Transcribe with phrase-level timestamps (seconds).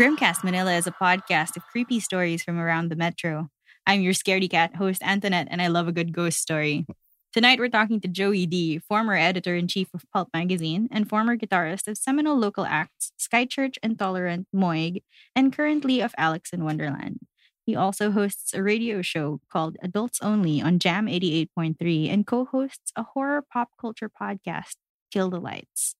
[0.00, 3.50] Grimcast Manila is a podcast of creepy stories from around the metro.
[3.86, 6.86] I'm your scaredy cat host, Antoinette, and I love a good ghost story.
[7.34, 11.36] Tonight, we're talking to Joey D, former editor in chief of Pulp Magazine and former
[11.36, 15.02] guitarist of seminal local acts Skychurch Intolerant, Moig,
[15.36, 17.18] and currently of Alex in Wonderland.
[17.66, 22.90] He also hosts a radio show called Adults Only on Jam 88.3 and co hosts
[22.96, 24.76] a horror pop culture podcast,
[25.12, 25.94] Kill the Lights.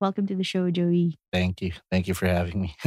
[0.00, 1.18] Welcome to the show, Joey.
[1.32, 1.72] Thank you.
[1.90, 2.76] Thank you for having me.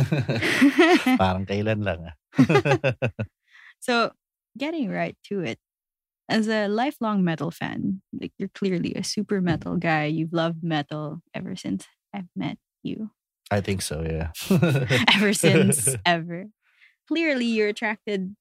[1.19, 2.15] Parang kailan lang ah.
[3.81, 4.11] so,
[4.57, 5.59] getting right to it.
[6.29, 10.05] As a lifelong metal fan, like you're clearly a super metal guy.
[10.05, 11.83] You've loved metal ever since
[12.15, 13.11] I've met you.
[13.51, 14.31] I think so, yeah.
[15.11, 16.47] ever since ever.
[17.09, 18.37] Clearly, you're attracted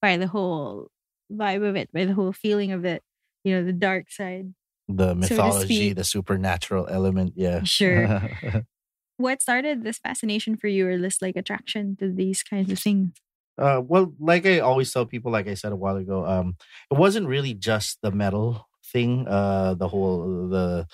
[0.00, 0.88] by the whole
[1.28, 3.02] vibe of it, by the whole feeling of it.
[3.44, 4.54] You know, the dark side.
[4.88, 5.96] The mythology, speak.
[5.96, 7.62] the supernatural element, yeah.
[7.64, 8.30] Sure.
[9.18, 13.12] What started this fascination for you, or this like attraction to these kinds of things?
[13.58, 16.56] uh, well, like I always tell people, like I said a while ago, um,
[16.90, 20.86] it wasn't really just the metal thing, uh, the whole the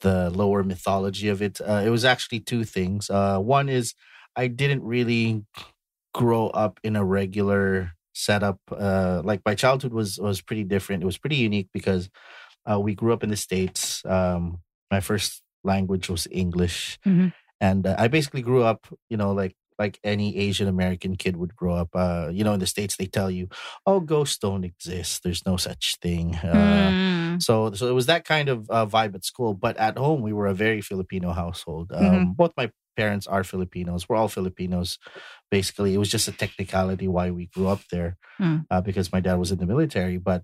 [0.00, 1.60] the lower mythology of it.
[1.60, 3.10] Uh, it was actually two things.
[3.10, 3.94] Uh, one is
[4.36, 5.44] I didn't really
[6.14, 8.58] grow up in a regular setup.
[8.70, 11.02] Uh, like my childhood was was pretty different.
[11.02, 12.10] It was pretty unique because
[12.70, 14.04] uh, we grew up in the states.
[14.04, 17.32] Um, my first language was English, Mhm.
[17.60, 21.54] and uh, I basically grew up, you know, like like any Asian American kid would
[21.54, 21.90] grow up.
[21.94, 23.46] Uh, you know, in the states they tell you,
[23.86, 25.22] "Oh, ghosts don't exist.
[25.22, 27.42] There's no such thing." Uh, Mm.
[27.42, 29.54] so, so it was that kind of uh, vibe at school.
[29.54, 31.92] But at home, we were a very Filipino household.
[31.94, 34.08] Um, Both my parents are Filipinos.
[34.08, 34.98] We're all Filipinos,
[35.50, 35.94] basically.
[35.94, 38.66] It was just a technicality why we grew up there, Mm.
[38.70, 40.18] uh, because my dad was in the military.
[40.18, 40.42] But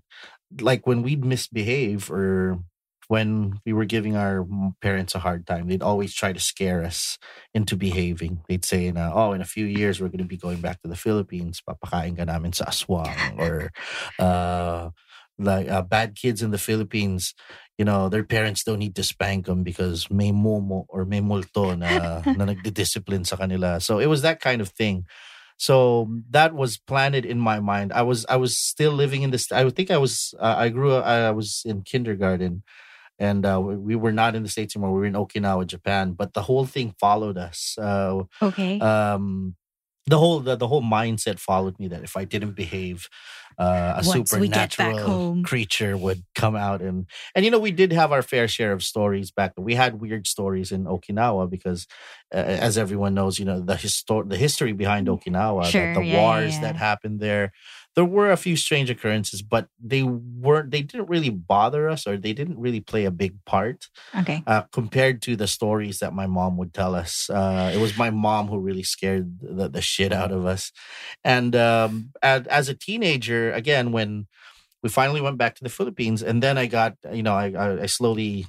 [0.61, 2.59] like when we'd misbehave or
[3.07, 4.45] when we were giving our
[4.81, 7.17] parents a hard time, they'd always try to scare us
[7.53, 8.41] into behaving.
[8.49, 10.87] They'd say, na, "Oh, in a few years, we're going to be going back to
[10.87, 11.61] the Philippines.
[11.61, 13.69] Papakain ka namin sa aswang." or,
[14.17, 14.89] uh,
[15.37, 17.35] like uh, bad kids in the Philippines,
[17.77, 21.75] you know, their parents don't need to spank them because may momo or may multo
[21.75, 23.81] na, na nagdi-discipline sa kanila.
[23.81, 25.05] So it was that kind of thing.
[25.57, 27.93] So that was planted in my mind.
[27.93, 29.51] I was I was still living in this.
[29.51, 30.33] I think I was.
[30.39, 31.05] Uh, I grew up.
[31.05, 32.63] I was in kindergarten,
[33.19, 34.93] and uh, we we were not in the states anymore.
[34.93, 36.13] We were in Okinawa, Japan.
[36.13, 37.77] But the whole thing followed us.
[37.77, 38.79] Uh, Okay.
[38.81, 39.55] um
[40.07, 43.09] the whole the, the whole mindset followed me that if I didn't behave,
[43.57, 47.59] uh, a Once we get back supernatural creature would come out and and you know
[47.59, 49.55] we did have our fair share of stories back.
[49.55, 49.65] then.
[49.65, 51.87] We had weird stories in Okinawa because,
[52.33, 56.01] uh, as everyone knows, you know the histor- the history behind Okinawa, the- Sure, the,
[56.03, 56.61] yeah, yeah, wars yeah.
[56.61, 57.51] that happened there.
[57.95, 60.69] There were a few strange occurrences, but they weren't.
[60.71, 64.43] They didn't really bother us, or they didn't really play a big part okay.
[64.45, 67.29] uh, compared to the stories that my mom would tell us.
[67.29, 70.73] Uh, it was my mom who really scared the, the shit out of us.
[71.23, 74.27] And um, as, as a teenager, again, when
[74.83, 77.81] we finally went back to the Philippines, and then I got, you know, I, I,
[77.83, 78.45] I slowly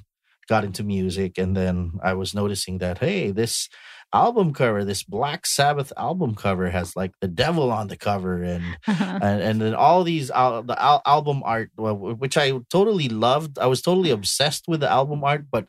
[0.47, 3.69] got into music, and then I was noticing that, hey, this
[4.13, 8.63] album cover, this Black Sabbath album cover has like the devil on the cover and
[8.87, 13.59] and and then all these al- the al- album art well, which I totally loved.
[13.59, 15.67] I was totally obsessed with the album art, but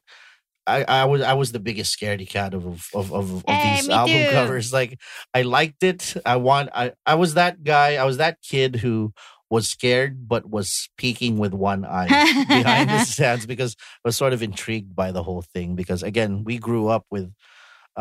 [0.68, 3.88] I, I was I was the biggest scaredy cat of of of, of, Hey, these
[3.88, 4.30] album too.
[4.32, 4.72] covers.
[4.72, 4.98] Like
[5.32, 6.14] I liked it.
[6.26, 7.96] I want I I was that guy.
[7.96, 9.12] I was that kid who
[9.50, 12.08] was scared but was peeking with one eye
[12.48, 13.74] behind his hands because
[14.04, 17.32] I was sort of intrigued by the whole thing because again we grew up with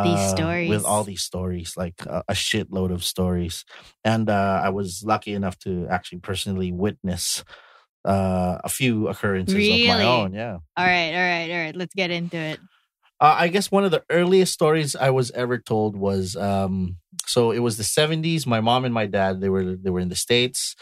[0.03, 0.69] These uh, stories.
[0.69, 3.63] with all these stories like a, a shitload of stories
[4.03, 7.45] and uh, I was lucky enough to actually personally witness
[8.07, 11.11] uh, a few occurrences of my own yeah all right.
[11.13, 11.49] All right.
[11.51, 11.75] All right.
[11.75, 12.59] Let's get into it.
[13.19, 17.51] uh, I guess one of the earliest stories I was ever told was um, so
[17.51, 18.45] it was the 70s.
[18.45, 20.75] My mom and my dad they were they were in the states.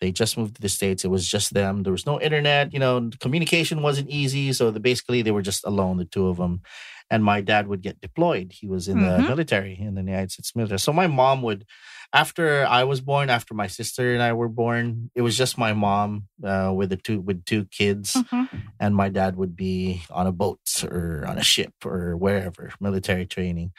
[0.00, 1.04] They just moved to the states.
[1.04, 1.82] It was just them.
[1.84, 2.72] There was no internet.
[2.72, 4.52] You know, communication wasn't easy.
[4.52, 6.62] So the, basically, they were just alone, the two of them.
[7.10, 8.52] And my dad would get deployed.
[8.52, 9.26] He was in the Mhm.
[9.26, 10.80] military in the United States military.
[10.80, 11.66] So my mom would,
[12.12, 15.72] after I was born, after my sister and I were born, it was just my
[15.72, 18.12] mom uh, with the two with two kids.
[18.14, 18.48] Mhm.
[18.80, 23.26] and my dad would be on a boat or on a ship or wherever military
[23.26, 23.72] training.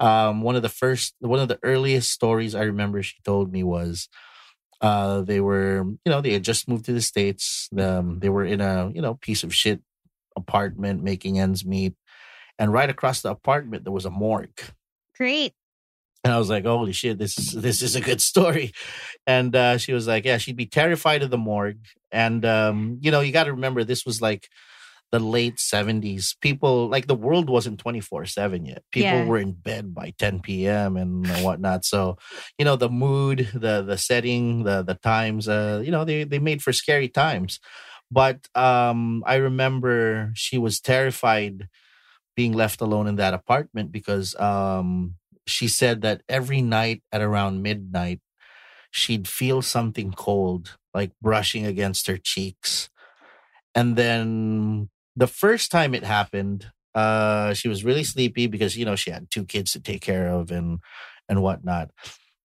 [0.00, 3.62] Um, one of the first one of the earliest stories i remember she told me
[3.62, 4.08] was
[4.80, 7.68] uh, they were you know they had just moved to the states.
[7.78, 9.80] Um, they were in a you know piece of shit
[10.36, 11.94] apartment making ends meet.
[12.58, 14.60] And right across the apartment there was a morgue.
[15.16, 15.52] Great.
[16.28, 18.72] And I was like, "Holy shit, this is this is a good story."
[19.26, 23.10] And uh, she was like, "Yeah, she'd be terrified of the morgue." And um, you
[23.10, 24.48] know, you got to remember, this was like
[25.10, 29.24] the late 70s people like the world wasn't 24-7 yet people Yeah.
[29.24, 32.18] were in bed by 10 p.m and whatnot so
[32.58, 36.38] you know the mood the the setting the the times uh you know they they
[36.38, 37.58] made for scary times
[38.10, 41.68] but um i remember she was terrified
[42.36, 45.14] being left alone in that apartment because um
[45.48, 48.20] she said that every night at around midnight
[48.90, 52.88] she'd feel something cold like brushing against her cheeks
[53.74, 58.96] and then the first time it happened uh she was really sleepy because you know
[58.96, 60.78] she had two kids to take care of and
[61.28, 61.90] and whatnot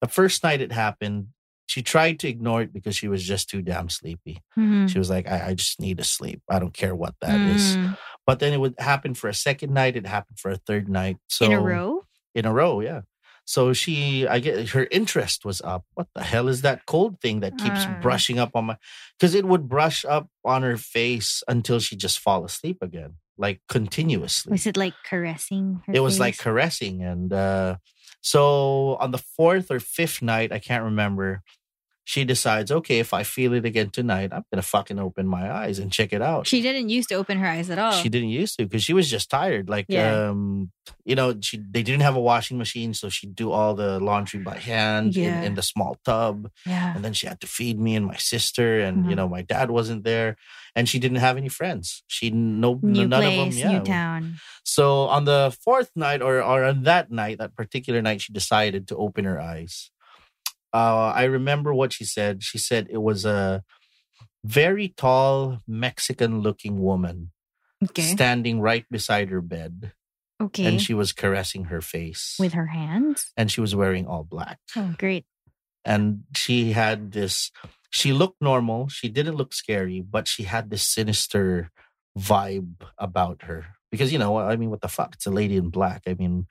[0.02, 1.28] the first night it happened
[1.66, 4.90] she tried to ignore it because she was just too damn sleepy Mhm.
[4.90, 7.78] she was like i, I just need to sleep i don't care what that is.
[7.78, 7.98] Mm.
[8.28, 11.18] but then it would happen for a second night it happened for a third night
[11.30, 12.03] so in a row.
[12.36, 13.02] In a row yeah
[13.46, 17.42] so she i get her interest was up what the hell is that cold thing
[17.42, 18.00] that keeps Ah.
[18.02, 18.78] brushing up on my
[19.20, 23.60] because it would brush up on her face until she just fall asleep again like
[23.68, 25.82] continuously Was it like caressing?
[25.88, 27.78] Her it was like caressing and uh
[28.22, 31.42] so on the fourth or fifth night i can't remember
[32.06, 35.80] she decides okay if i feel it again tonight i'm gonna fucking open my eyes
[35.80, 37.92] and check it out She didn't used to open her eyes at all.
[37.94, 39.70] she didn't used to because she was just tired.
[39.70, 40.30] Like, Yeah.
[40.30, 40.72] um,
[41.06, 44.42] you know, she they didn't have a washing machine, so she'd do all the laundry
[44.42, 45.40] by hand Yeah.
[45.40, 46.94] in, in the small tub, yeah.
[46.96, 49.16] and then she had to feed me and my sister, and you Mhm.
[49.16, 50.36] know, my dad wasn't there,
[50.76, 52.04] and she didn't have any friends.
[52.08, 53.58] She no New none place, of them.
[53.72, 53.78] Yeah.
[53.80, 54.22] new town.
[54.66, 58.88] So on the fourth night, or or on that night, that particular night, she decided
[58.90, 59.90] to open her eyes.
[60.74, 62.44] Uh, I remember what she said.
[62.44, 63.64] She said it was a
[64.44, 67.32] very tall Mexican-looking woman
[67.84, 68.02] Okay.
[68.04, 69.92] standing right beside her bed
[70.42, 70.66] okay.
[70.66, 73.32] and she was caressing her face With her hands.
[73.36, 75.26] and she was wearing all black Oh, great.
[75.84, 77.52] and she had this
[77.92, 81.72] she looked normal she didn't look scary but she had this sinister
[82.18, 85.70] vibe about her because you know i mean what the fuck it's a lady in
[85.70, 86.48] black i mean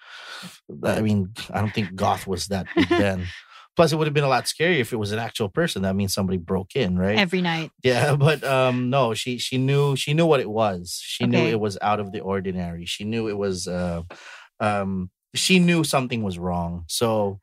[0.85, 3.25] i mean i don't think goth was that big then
[3.77, 5.97] plus it would have been a lot scarier if it was an actual person that
[5.97, 7.71] means somebody broke in right Every night.
[7.83, 11.01] yeah, but um no, she she knew she knew what it was.
[11.03, 12.85] She knew it was out of the ordinary.
[12.87, 14.03] She knew it was uh
[14.61, 16.85] um she knew something was wrong.
[16.89, 17.41] So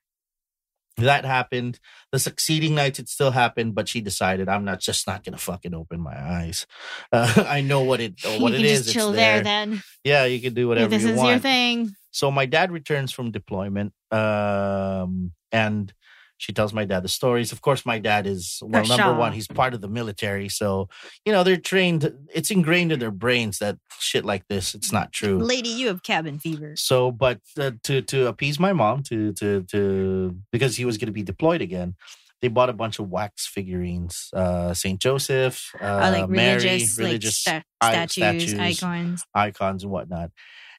[0.98, 1.80] that happened.
[2.12, 5.74] The succeeding nights it still happened, but she decided I'm not just not gonna fucking
[5.74, 6.68] open my eyes.
[7.12, 8.92] Uh, I know what it what you it can is.
[8.94, 9.36] chill there.
[9.42, 9.82] there then.
[10.04, 11.30] Yeah, you can do whatever this you is want.
[11.30, 11.92] your thing.
[12.12, 15.94] So my dad returns from deployment, um, and
[16.40, 17.52] she tells my dad the stories.
[17.52, 20.90] Of course, my dad is well, number one, he's part of the military, so
[21.26, 22.12] you know they're trained.
[22.34, 25.38] It's ingrained in their brains that shit like this, it's not true.
[25.38, 26.74] Lady, you have cabin fever.
[26.76, 31.08] So, but uh, to to appease my mom, to to to because he was going
[31.14, 31.96] to be deployed again,
[32.42, 36.98] they bought a bunch of wax figurines, uh, Saint Joseph, uh, Uh, like Mary, religious,
[36.98, 38.60] religious like i- statues, statues.
[38.60, 39.24] icons.
[39.36, 40.32] icons and whatnot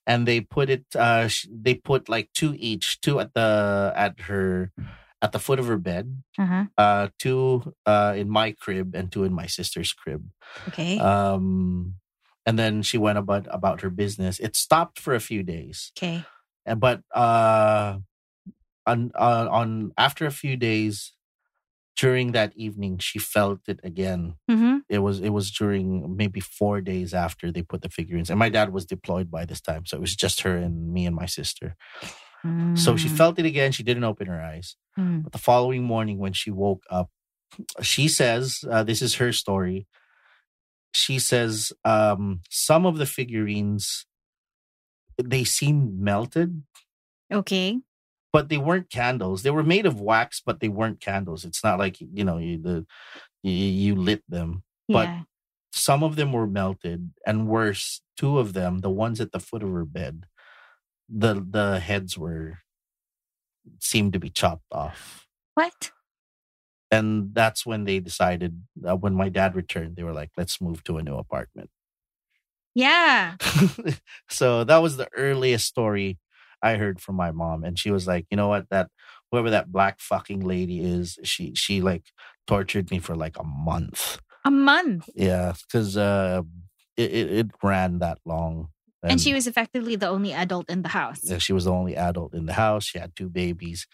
[0.07, 1.29] and they put it uh
[1.65, 4.73] they put like two each two at the at her
[5.23, 6.65] at the foot of her bed Uh-huh.
[6.79, 10.25] uh two uh in my crib and two in my sister's crib
[10.69, 10.99] Okay.
[10.99, 11.95] um
[12.47, 16.25] and then she went about about her business it stopped for a few days okay.
[16.65, 17.99] and but uh
[18.87, 21.13] on on, on after a few days
[22.01, 24.79] during that evening she felt it again Mm-hmm.
[24.89, 28.49] it was it was during maybe four days after they put the figurines and my
[28.49, 31.27] dad was deployed by this time so it was just her and me and my
[31.27, 31.77] sister
[32.75, 34.77] so she felt it again she didn't open her eyes.
[34.99, 35.23] Mm.
[35.25, 37.11] but the following morning when she woke up
[37.83, 39.87] she says uh, this is her story.
[40.95, 44.07] She says um some of the figurines
[45.23, 46.63] they seemed melted.
[47.33, 47.79] Okay.
[48.33, 49.43] but they weren't candles.
[49.43, 51.45] They were made of wax but they weren't candles.
[51.45, 52.87] It's not like you know you the
[53.43, 54.63] you, you lit them.
[54.89, 55.23] But- Yeah.
[55.73, 59.63] some of them were melted and worse two of them the ones at the foot
[59.63, 60.27] of her bed
[61.11, 62.59] the the heads were
[63.79, 65.91] seemed to be chopped off What?
[66.91, 70.83] and that's when they decided uh, when my dad returned they were like let's move
[70.85, 71.71] to a new apartment
[72.75, 73.35] Yeah.
[74.29, 76.19] so that was the earliest story
[76.63, 78.89] i heard from my mom and she was like you know what that
[79.31, 82.05] whoever that black fucking lady is she she like
[82.47, 85.09] tortured me for like a month A month.
[85.15, 86.43] Yeah, because uh,
[86.97, 88.69] it, it it ran that long,
[89.03, 91.21] And, she was effectively the only adult in the house.
[91.23, 92.85] yeah, she was the only adult in the house.
[92.85, 93.87] She had two babies,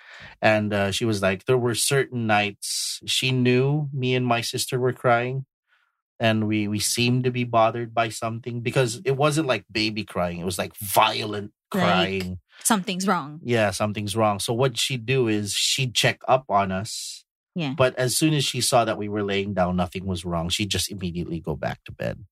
[0.43, 4.81] and uh, she was like, there were certain nights she knew me and my sister
[4.81, 5.47] were crying,
[6.19, 10.41] and we we seemed to be bothered by something because it wasn't like baby crying;
[10.41, 12.39] it was like violent Like- crying.
[12.65, 13.39] Something's wrong.
[13.45, 14.41] yeah, something's wrong.
[14.41, 17.23] So what she'd do is she'd check up on us.
[17.55, 17.75] Yeah.
[17.77, 20.49] But as soon as she saw that we were laying down, nothing was wrong.
[20.49, 22.25] She'd just immediately go back to bed.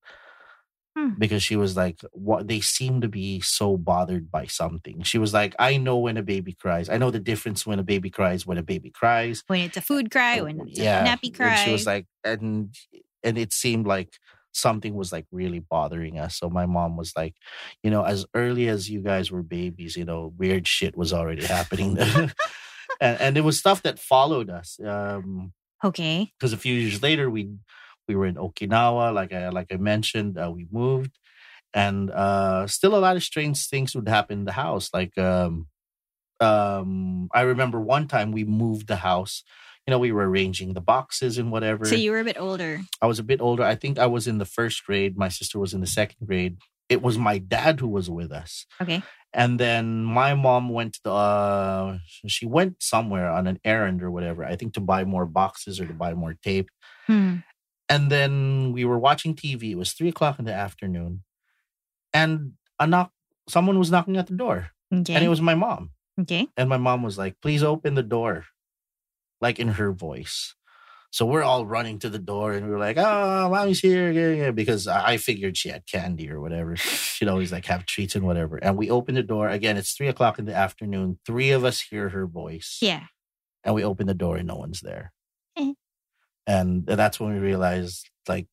[0.97, 1.09] Hmm.
[1.17, 5.03] because she was like, "What?" They seem to be so bothered by something.
[5.03, 6.87] She was like, "I know when a baby cries.
[6.89, 8.45] I know the difference when a baby cries.
[8.47, 11.49] When a baby cries." When it's a food cry, when it's yeah, a nappy cry.
[11.49, 12.73] And she was like, and
[13.23, 14.17] and it seemed like
[14.53, 16.37] something was like really bothering us.
[16.37, 17.35] So my mom was like,
[17.83, 21.45] you know, as early as you guys were babies, you know, weird shit was already
[21.45, 21.97] happening.
[23.01, 24.79] and and it was stuff that followed us.
[24.79, 25.51] Um,
[25.83, 26.31] okay.
[26.39, 27.49] because a few years later we
[28.07, 31.17] we were in Okinawa, like I like I mentioned, uh, we moved,
[31.73, 34.89] and uh, still a lot of strange things would happen in the house.
[34.93, 35.67] Like um,
[36.39, 39.43] um, I remember one time we moved the house.
[39.87, 41.85] You know, we were arranging the boxes and whatever.
[41.85, 42.81] So you were a bit older.
[43.01, 43.63] I was a bit older.
[43.63, 45.15] I think I was in the first grade.
[45.15, 46.57] My sister was in the second grade.
[46.89, 48.65] It was my dad who was with us.
[48.81, 49.03] Okay.
[49.35, 54.09] And then my mom went to the, uh, she went somewhere on an errand or
[54.09, 56.69] whatever, I think to buy more boxes or to buy more tape.
[57.05, 57.37] Hmm.
[57.87, 59.71] And then we were watching TV.
[59.71, 61.23] It was three o'clock in the afternoon.
[62.13, 63.11] And a knock,
[63.47, 64.71] someone was knocking at the door.
[64.93, 65.13] Okay.
[65.13, 65.91] And it was my mom.
[66.21, 66.47] okay.
[66.57, 68.45] And my mom was like, please open the door,
[69.41, 70.55] like in her voice.
[71.11, 74.11] So we're all running to the door and we were like, oh, mommy's here.
[74.11, 74.51] Yeah, yeah.
[74.51, 76.75] Because I I figured she had candy or whatever.
[76.75, 78.57] She'd always like have treats and whatever.
[78.57, 79.47] And we open the door.
[79.47, 81.19] Again, it's three o'clock in the afternoon.
[81.25, 82.79] Three of us hear her voice.
[82.81, 83.03] Yeah.
[83.63, 85.13] And we open the door and no one's there.
[86.47, 88.47] And that's when we realized, like,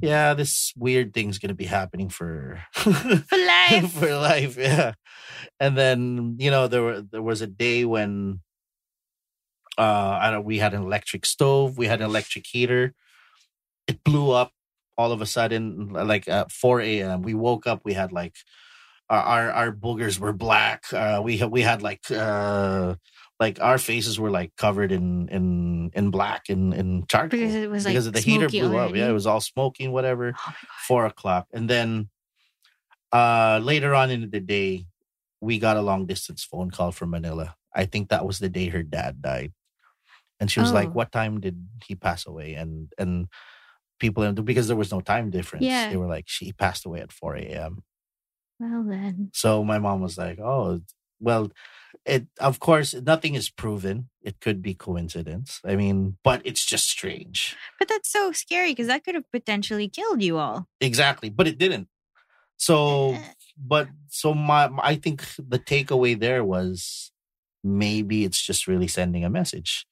[0.00, 3.92] yeah, this weird thing's going to be happening for For life.
[3.92, 4.94] for life yeah.
[5.60, 8.40] And then you know there were there was a day when
[9.78, 12.94] uh i don't we had an electric stove we had an electric heater.
[13.88, 14.52] It blew up
[14.96, 18.34] all of a sudden like at 4 a.m we woke up we had like
[19.10, 22.94] our our, our boogers were black uh we had we had like uh
[23.40, 27.70] like our faces were like covered in in in black in in charcoal Because it
[27.70, 30.52] was like because the heater blew up yeah it was all smoking whatever Oh
[30.86, 31.46] four o'clock.
[31.52, 32.08] And then
[33.12, 34.86] uh later on in the day,
[35.40, 37.54] we got a long distance phone call from Manila.
[37.74, 39.52] I think that was the day her dad died.
[40.40, 40.74] And she was Oh.
[40.74, 42.54] like, What time did he pass away?
[42.54, 43.26] And and
[44.00, 45.64] people because there was no time difference.
[45.64, 45.90] Yeah.
[45.90, 47.82] They were like, She passed away at 4 a.m.
[48.58, 49.30] Well then.
[49.32, 50.80] So my mom was like, Oh,
[51.20, 51.50] well,
[52.04, 54.08] it of course nothing is proven.
[54.22, 55.60] It could be coincidence.
[55.64, 57.56] I mean, but it's just strange.
[57.78, 60.68] But that's so scary because that could have potentially killed you all.
[60.80, 61.30] Exactly.
[61.30, 61.88] But it didn't.
[62.56, 63.22] So eh.
[63.56, 67.10] but so my I think the takeaway there was
[67.62, 69.86] maybe it's just really sending a message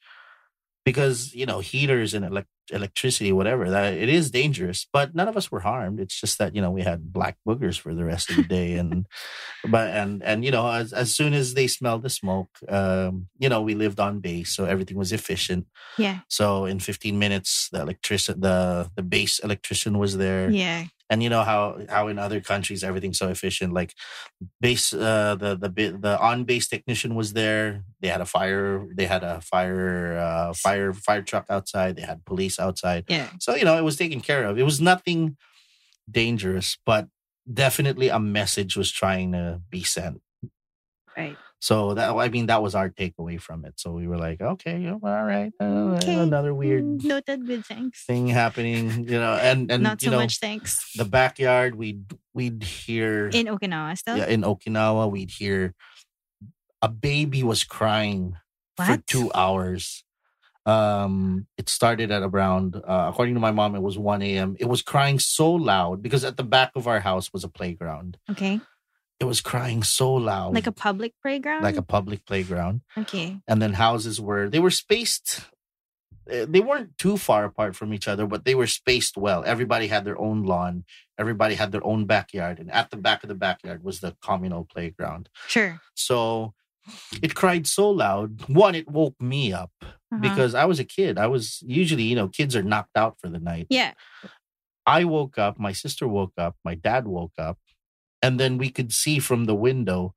[0.85, 5.37] because you know heaters and elec- electricity whatever that it is dangerous but none of
[5.37, 8.31] us were harmed it's just that you know we had black boogers for the rest
[8.31, 9.07] of the day and
[9.69, 13.49] but and and you know as, as soon as they smelled the smoke um you
[13.49, 15.67] know we lived on base so everything was efficient
[15.99, 16.21] Yeah.
[16.29, 20.85] so in 15 minutes the electrician the the base electrician was there Yeah.
[21.13, 21.61] And you know how
[21.95, 23.93] how in other countries everything's so efficient like
[24.65, 25.69] base uh the the
[26.07, 30.53] the on base technician was there they had a fire they had a fire uh
[30.65, 33.29] fire fire truck outside they had police outside Yeah.
[33.45, 35.37] so you know it was taken care of it was nothing
[36.11, 37.05] dangerous but
[37.65, 40.21] definitely a message was trying to be sent
[41.17, 41.37] Right.
[41.63, 44.91] So that i mean that was our takeaway from it so we were like okay
[44.91, 46.19] all right uh, Okay.
[46.19, 48.03] another weird Mm, Noted with thanks.
[48.05, 50.83] thing happening you know and and Not so know much thanks.
[50.99, 52.03] the backyard we'd
[52.35, 54.19] we'd hear In Okinawa still?
[54.19, 55.73] yeah, in okinawa we'd hear
[56.83, 58.35] a baby was crying
[58.77, 60.03] for two hours
[60.67, 64.67] um it started at around uh, according to my mom it was 1 a.m it
[64.67, 68.61] was crying so loud because at the back of our house was a playground Okay.
[69.21, 71.63] It was crying so loud Like a public playground?
[71.63, 73.39] like a public playground Okay.
[73.49, 75.41] and then houses were they were spaced
[76.29, 79.87] eh, they weren't too far apart from each other but they were spaced well everybody
[79.89, 80.85] had their own lawn
[81.19, 84.65] everybody had their own backyard and at the back of the backyard was the communal
[84.65, 85.81] playground Sure.
[85.95, 86.55] so
[87.23, 90.19] it cried so loud one it woke me up Uh-huh.
[90.21, 93.29] because i was a kid i was usually you know kids are knocked out for
[93.29, 93.93] the night Yeah.
[94.85, 97.57] I woke up, my sister woke up, my dad woke up,
[98.23, 100.15] and then we could see from the window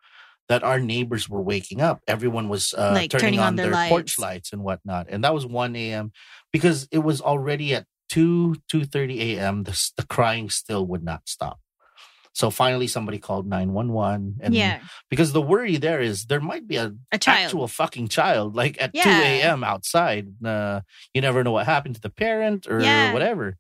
[0.47, 2.01] that our neighbors were waking up.
[2.07, 4.53] Everyone was uh, Like turning, turning on, on their their porch lights.
[4.53, 6.11] and whatnot, and that was one a.m.
[6.53, 9.63] because it was already at two two thirty a.m.
[9.63, 11.59] The the crying still would not stop.
[12.33, 14.81] So finally, somebody called nine one one, and yeah.
[15.09, 17.45] because the worry there is there might be a A child.
[17.45, 19.63] actual fucking child like at 2 a.m.
[19.63, 20.27] outside.
[20.45, 20.81] Uh,
[21.13, 23.13] you never know what happened to the parent or Yeah.
[23.13, 23.55] whatever.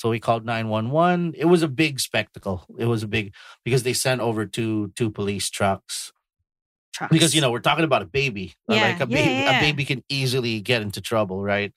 [0.00, 1.34] So we called 911.
[1.36, 2.64] It was a big spectacle.
[2.78, 3.34] It was a big
[3.66, 6.10] because they sent over two two police trucks
[6.94, 7.12] Trucks.
[7.12, 8.54] because you know we're talking about a baby.
[8.66, 8.82] Uh, Yeah.
[8.88, 9.58] Like a baby yeah, yeah.
[9.58, 11.72] a baby can easily get into trouble, right?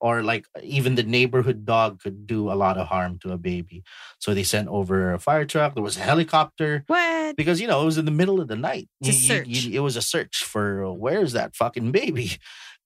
[0.00, 3.82] or like even the neighborhood dog could do a lot of harm to a baby.
[4.18, 5.72] So they sent over a fire truck.
[5.74, 7.36] There was a helicopter What?
[7.36, 8.88] because you know it was in the middle of the night.
[9.00, 9.46] You- you- search.
[9.48, 12.26] you- it was a search for where's that fucking baby,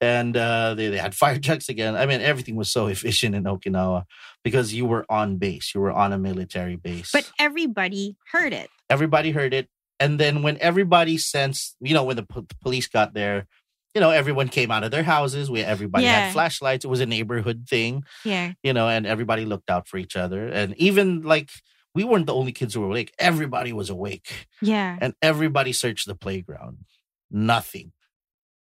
[0.00, 1.96] and uh, they they had fire trucks again.
[1.96, 4.04] I mean, everything was so efficient in Okinawa
[4.44, 5.72] because you were on base.
[5.74, 7.10] You were on a military base.
[7.12, 8.70] But everybody heard it.
[8.90, 9.68] everybody heard it,
[10.00, 13.46] and then when everybody sensed, you know, when the, po- the police got there.
[13.94, 15.50] You know, everyone came out of their houses.
[15.50, 16.20] We everybody Yeah.
[16.26, 16.84] had flashlights.
[16.84, 18.52] It was a neighborhood thing Yeah.
[18.62, 20.46] you know, and everybody looked out for each other.
[20.46, 21.48] And even like
[21.94, 23.12] we weren't the only kids who were awake.
[23.18, 24.46] Everybody was awake.
[24.60, 24.96] Yeah.
[25.00, 26.84] And everybody searched the playground.
[27.30, 27.92] Nothing.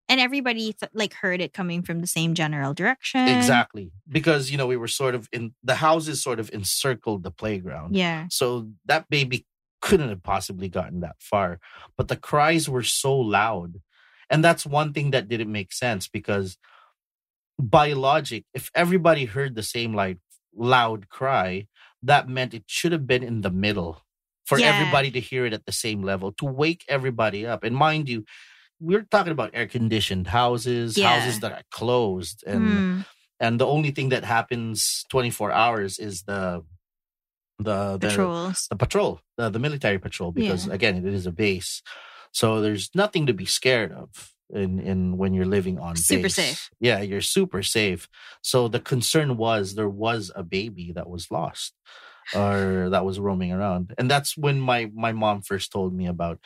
[0.07, 3.27] And everybody th- like heard it coming from the same general direction.
[3.27, 3.91] Exactly.
[4.07, 7.95] Because, you know, we were sort of in the houses sort of encircled the playground.
[7.95, 8.27] Yeah.
[8.29, 9.45] So that baby
[9.81, 11.59] couldn't have possibly gotten that far.
[11.97, 13.81] But the cries were so loud.
[14.29, 16.57] And that's one thing that didn't make sense because
[17.59, 20.17] by logic, if everybody heard the same like
[20.55, 21.67] loud cry,
[22.03, 24.01] that meant it should have been in the middle
[24.45, 24.75] for Yeah.
[24.75, 27.63] everybody to hear it at the same level to wake everybody up.
[27.63, 28.25] And mind you,
[28.79, 31.09] we're talking about air conditioned houses, Yeah.
[31.09, 33.05] houses that are closed and Mm,
[33.39, 36.63] and the only thing that happens 24 hours is the
[37.59, 38.67] the the patrols.
[38.69, 40.73] the patrol, the, the military patrol, because Yeah.
[40.73, 41.81] again, it is a base.
[42.31, 46.35] So there's nothing to be scared of in in when you're living on Super base.
[46.35, 46.69] safe.
[46.79, 48.09] Yeah, you're super safe.
[48.41, 51.73] So the concern was there was a baby that was lost
[52.31, 53.93] or that was roaming around.
[53.97, 56.39] And that's when my my mom first told me about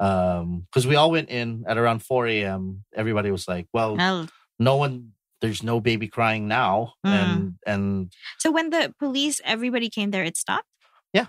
[0.00, 2.84] um because we all went in at around 4 a.m.
[2.94, 6.94] Everybody was like, Well, Well, no one there's no baby crying now.
[7.06, 7.12] Mm.
[7.12, 10.66] And and so when the police, everybody came there, it stopped.
[11.12, 11.26] Yeah.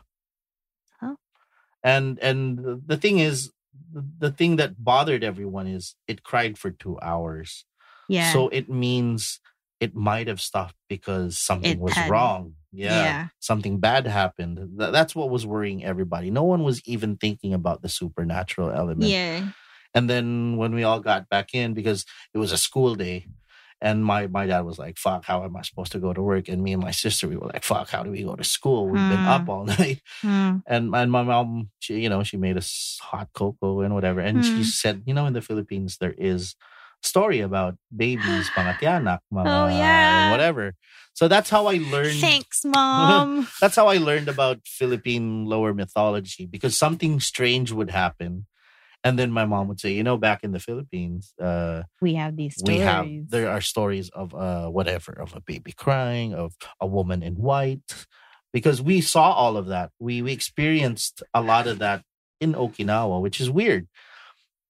[1.83, 3.51] And and the thing is
[3.93, 7.65] the thing that bothered everyone is it cried for two hours
[8.09, 8.33] Yeah.
[8.33, 9.39] so it means
[9.79, 13.27] it might have stopped because something It was had- wrong yeah, yeah.
[13.39, 14.57] something bad happened.
[14.79, 16.31] Th- that's what was worrying everybody.
[16.31, 19.11] No one was even thinking about the supernatural element.
[19.11, 19.49] Yeah.
[19.93, 23.27] and then when we all got back in because it was a school day
[23.81, 26.47] and my my dad was like fuck how am i supposed to go to work?
[26.49, 28.87] And me and my sister we were like fuck how do we go to school?
[28.89, 29.35] We've been Hmm.
[29.35, 30.01] up all night.
[30.23, 34.19] Mm, and and my mom she you know she made us hot cocoa and whatever.
[34.19, 34.65] And she Mm.
[34.81, 36.55] said you know in the philippines there is
[37.05, 40.31] story about babies mga tiyanak mga Oh, yeah.
[40.31, 40.73] whatever
[41.13, 43.47] so that's how i learned Thanks, mom.
[43.61, 48.45] that's how i learned about philippine lower mythology because something strange would happen
[49.05, 52.35] and then my mom would say you know back in the philippines uh we have
[52.35, 52.79] these stories.
[52.79, 57.21] we have there are stories of uh whatever of a baby crying of a woman
[57.21, 58.05] in white
[58.51, 62.01] because we saw all of that we we experienced a lot of that
[62.41, 63.87] in okinawa which is weird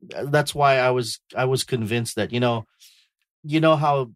[0.01, 2.65] that's why i was i was convinced that you know
[3.43, 4.11] you know how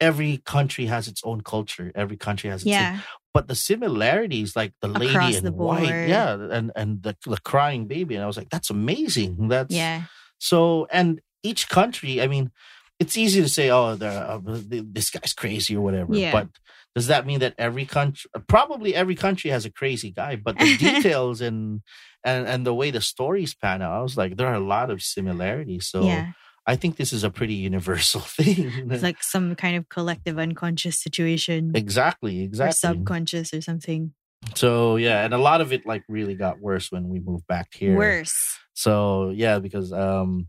[0.00, 2.98] every country has its own culture every country has its own, yeah.
[3.34, 6.08] but the similarities like the lady Across in the white board.
[6.08, 10.04] yeah and and the, the crying baby and i was like that's amazing that's Yeah.
[10.38, 12.50] so, and each country, I mean,
[12.98, 16.14] it's easy to say, oh, uh, this guy's crazy or whatever.
[16.14, 16.30] Yeah.
[16.32, 16.48] But
[16.94, 20.36] does that mean that every country, probably every country has a crazy guy?
[20.36, 21.80] But the details and
[22.24, 24.90] and and the way the stories pan out, I was like, there are a lot
[24.90, 25.86] of similarities.
[25.88, 26.32] So yeah.
[26.66, 28.90] I think this is a pretty universal thing.
[28.90, 31.72] It's like some kind of collective unconscious situation.
[31.74, 32.76] exactly, Or exactly.
[32.76, 34.12] subconscious or something.
[34.54, 37.68] so yeah, and a lot of it like really got worse when we moved back
[37.74, 37.96] here.
[37.96, 38.58] Worse.
[38.74, 40.46] So yeah, because um,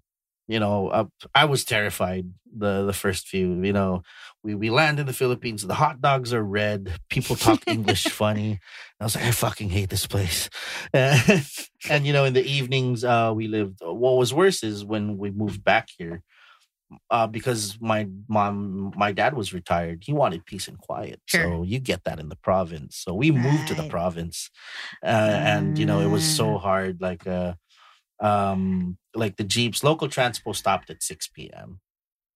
[0.47, 3.62] you know, uh, I was terrified the the first few.
[3.63, 4.03] You know,
[4.43, 5.65] we we land in the Philippines.
[5.65, 6.93] The hot dogs are red.
[7.10, 8.60] People talk English funny.
[8.99, 10.49] I was like, I fucking hate this place.
[10.93, 13.79] and you know, in the evenings, uh, we lived.
[13.82, 16.21] What was worse is when we moved back here.
[17.10, 20.03] Uh, because my mom, my dad was retired.
[20.06, 21.19] He wanted peace and quiet.
[21.25, 21.41] Sure.
[21.43, 22.97] So you get that in the province.
[22.97, 24.51] So we moved to the province,
[25.03, 27.01] uh, and you know it was so hard.
[27.01, 27.53] Like, uh,
[28.23, 31.83] um like the jeeps local transport stopped at 6 p.m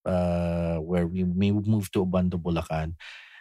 [0.05, 2.95] uh where we, we moved to Obando Bulacan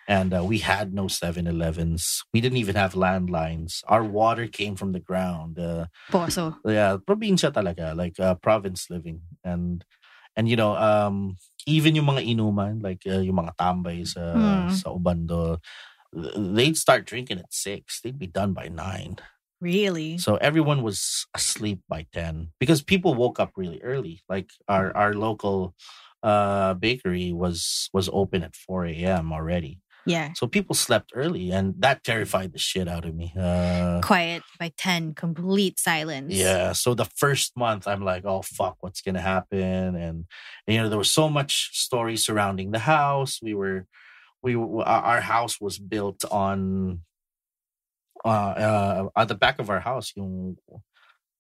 [0.07, 3.83] and uh, we had no 7-elevens we didn't even have landlines.
[3.91, 6.55] Our water came from the ground uh, Poso.
[6.65, 9.23] yeah probinsya talaga like uh, province living.
[9.43, 9.83] And
[10.39, 11.35] and you know um
[11.67, 14.71] even yung mga inuman like uh, yung mga tambay sa Hmm.
[14.71, 15.59] sa Obando
[16.15, 19.19] they'd start drinking at 6 they'd be done by 9
[19.61, 20.19] Really?
[20.19, 24.23] so everyone was asleep by 10 because people woke up really early.
[24.29, 25.75] Like our, our local
[26.23, 29.33] uh, bakery was was open at 4 a.m.
[29.33, 29.81] already.
[30.07, 30.33] Yeah.
[30.37, 33.33] So people slept early, and that terrified the shit out of me.
[33.39, 36.33] Uh, Quiet by 10, complete silence.
[36.33, 36.73] yeah.
[36.73, 39.97] So the first month, I'm like, oh fuck, what's gonna happen?
[39.97, 40.27] And,
[40.67, 43.41] you know, there was so much story surrounding the house.
[43.43, 43.87] We were,
[44.43, 47.01] we our house was built on,
[48.25, 50.13] uh, uh, at the back of our house.
[50.17, 50.57] Yung,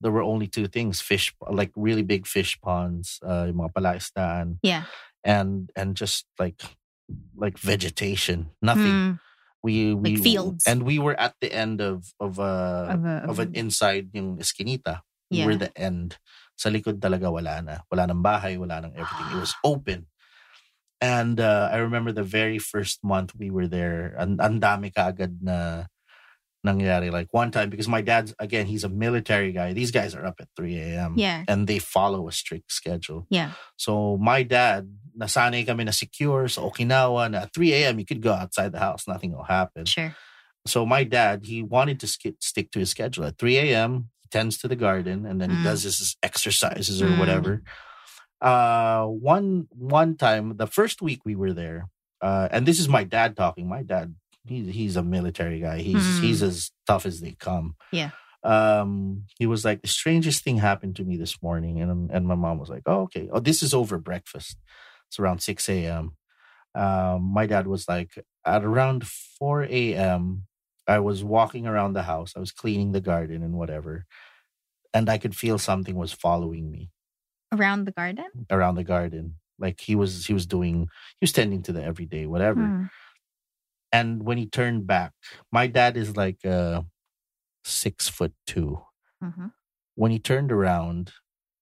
[0.00, 4.58] there were only two things: fish, like really big fish ponds, uh, yung mga palaisdaan,
[4.62, 4.84] Yeah.
[5.24, 6.60] and and just like
[7.36, 8.92] like vegetation, nothing.
[9.16, 9.24] Mm,
[9.66, 10.62] We we Like fields.
[10.62, 14.38] and we were at the end of of uh of a, of an inside yung
[14.38, 15.02] eskinita.
[15.26, 15.46] We yeah.
[15.50, 16.22] were the end.
[16.54, 17.74] Sa likod talaga wala na.
[17.90, 19.26] Wala nang bahay, wala nang everything.
[19.34, 20.06] It was open.
[21.02, 25.42] And uh, I remember the very first month we were there, and ang dami kaagad
[25.42, 25.90] na
[26.66, 27.10] nangyari.
[27.10, 29.72] Like one time, because my dad's, again, he's a military guy.
[29.72, 31.14] These guys are up at 3 a.m.
[31.16, 31.44] yeah.
[31.48, 33.26] And they follow a strict schedule.
[33.30, 33.52] Yeah.
[33.76, 37.98] So my dad, nasanay kami na secure sa Okinawa na at 3 a.m.
[37.98, 39.86] you could go outside the house, nothing will happen.
[39.86, 40.14] Sure.
[40.66, 43.24] So my dad, he wanted to sk- stick to his schedule.
[43.24, 45.64] At 3 a.m., he tends to the garden and then he Mm.
[45.64, 47.18] does his exercises or Mm.
[47.22, 47.62] whatever.
[48.40, 51.88] Uh, one one time, the first week we were there,
[52.20, 53.64] uh, and this is my dad talking.
[53.68, 54.12] My dad,
[54.46, 55.78] he's he's a military guy.
[55.78, 56.20] He's Mm.
[56.22, 57.74] he's as tough as they come.
[57.92, 58.10] Yeah.
[58.42, 62.34] Um, he was like, the strangest thing happened to me this morning, and and my
[62.36, 64.56] mom was like, oh okay, oh this is over breakfast.
[65.08, 66.16] It's around six a.m.
[66.74, 68.10] Um, my dad was like,
[68.44, 70.46] at around 4 a.m.,
[70.86, 72.34] I was walking around the house.
[72.36, 74.04] I was cleaning the garden and whatever.
[74.92, 76.90] And I could feel something was following me
[77.50, 78.26] Around the garden?
[78.50, 79.36] around the garden.
[79.58, 82.60] Like he was he was doing he was tending to the everyday, whatever.
[82.60, 82.90] Mm.
[83.92, 85.12] And when he turned back,
[85.52, 86.82] my dad is like uh
[87.64, 88.82] six foot two.
[89.22, 89.52] Mhm.
[89.94, 91.12] When he turned around,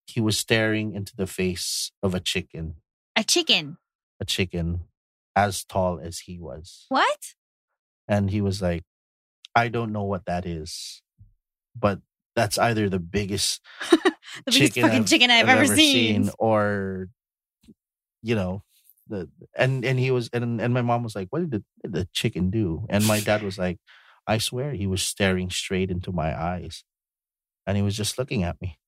[0.06, 2.76] he was staring into the face of a chicken.
[3.16, 3.78] A chicken.
[4.20, 4.80] A chicken
[5.37, 6.87] as tall as he was.
[6.88, 7.34] What?
[8.06, 8.84] and he was like,
[9.54, 11.00] "I don't know what that is,
[11.74, 12.00] but
[12.37, 13.60] that's either the biggest
[13.90, 16.28] The biggest Chicken fucking I've- chicken I've, ever, seen.
[16.38, 17.08] or
[18.22, 18.62] you know."
[19.08, 21.92] The and and he was and and my mom was like, "What did the, did
[21.92, 23.78] the chicken do?" And my dad was like,
[24.26, 26.84] "I swear he was staring straight into my eyes,
[27.66, 28.78] and he was just looking at me."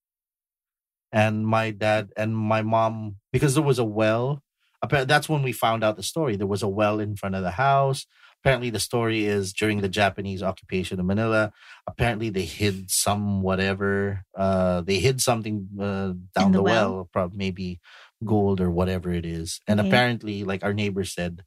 [1.12, 4.42] And my dad and my mom, because there was a well,
[4.90, 6.36] that's when we found out the story.
[6.36, 8.06] There was a well in front of the house.
[8.42, 11.52] Apparently, the story is during the Japanese occupation of Manila.
[11.86, 14.24] Apparently, they hid some whatever.
[14.36, 16.94] Uh, they hid something uh, down the the, well?
[16.94, 17.80] well, probably maybe
[18.24, 19.60] gold or whatever it is.
[19.68, 19.88] And Okay.
[19.88, 21.42] apparently, like our neighbor said,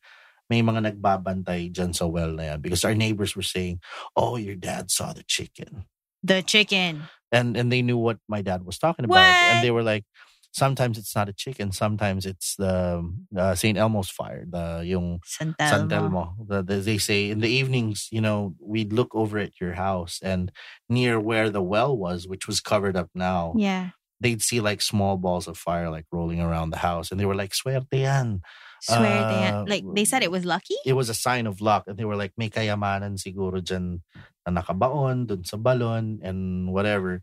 [0.50, 3.80] may mga nagbabantay dyan sa well na yan because our neighbors were saying,
[4.18, 5.86] "Oh, your dad saw the chicken."
[6.26, 7.08] The chicken.
[7.32, 9.54] and and they knew what my dad was talking about What?
[9.54, 10.02] and they were like
[10.50, 13.06] sometimes it's not a chicken sometimes it's the
[13.38, 13.78] uh, St.
[13.78, 15.54] Elmo's fire the yung San.
[15.62, 19.78] Telmo the, the- they say in the evenings you know we'd look over at your
[19.78, 20.50] house and
[20.90, 23.94] near where the well was which was covered up now Yeah.
[24.20, 27.36] They'd see like small balls of fire like rolling around the house and they were
[27.40, 28.42] like swerte yan
[28.80, 30.76] Swear they Uh, like they said it was lucky.
[30.88, 31.84] it was a sign of luck.
[31.92, 34.00] And they were like, may kayamanan siguro dyan
[34.48, 37.20] na nakabaon, dun sa balon, and whatever.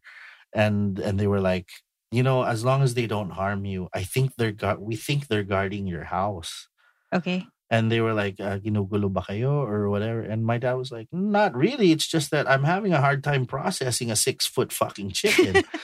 [0.52, 1.72] And and they were like,
[2.12, 5.32] you know, as long as they don't harm you, I think they're gu- we think
[5.32, 6.68] they're guarding your house.
[7.08, 7.48] Okay.
[7.72, 10.20] And they were like, uh, ginugulo ba kayo or whatever.
[10.20, 11.88] And my dad was like, not really.
[11.88, 15.64] It's just that I'm having a hard time processing a six foot fucking chicken.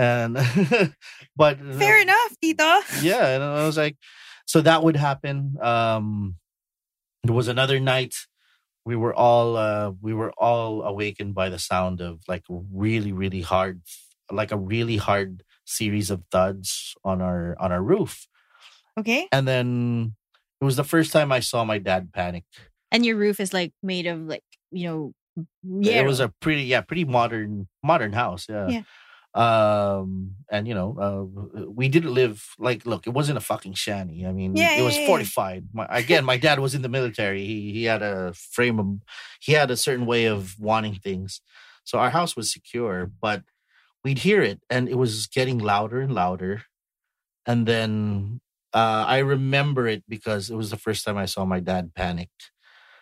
[0.00, 0.32] and
[1.36, 2.64] but Fair enough, Tito.
[3.02, 3.96] yeah and i was like
[4.46, 6.36] so that would happen um
[7.24, 8.14] there was another night
[8.88, 13.42] we were all uh we were all awakened by the sound of like really really
[13.44, 13.82] hard
[14.32, 18.26] like a really hard series of thuds on our on our roof
[18.98, 19.28] Okay.
[19.32, 19.68] and then
[20.60, 22.44] it was the first time i saw my dad panic
[22.92, 24.42] And your roof is like made of like,
[24.74, 25.00] you know,
[25.62, 26.02] yeah.
[26.02, 28.82] it was a pretty yeah pretty modern modern house yeah, Yeah.
[29.34, 34.26] Um and you know uh, we didn't live like look it wasn't a fucking shanty.
[34.26, 35.68] I mean Yeah, it was fortified.
[35.72, 37.44] My, again my dad was in the military.
[37.46, 38.86] He he had a frame of
[39.40, 41.40] he had a certain way of wanting things.
[41.84, 43.42] So our house was secure but
[44.04, 46.62] we'd hear it and it was getting louder and louder.
[47.46, 48.40] And then
[48.72, 52.30] uh i remember it because it was the first time i saw my dad panic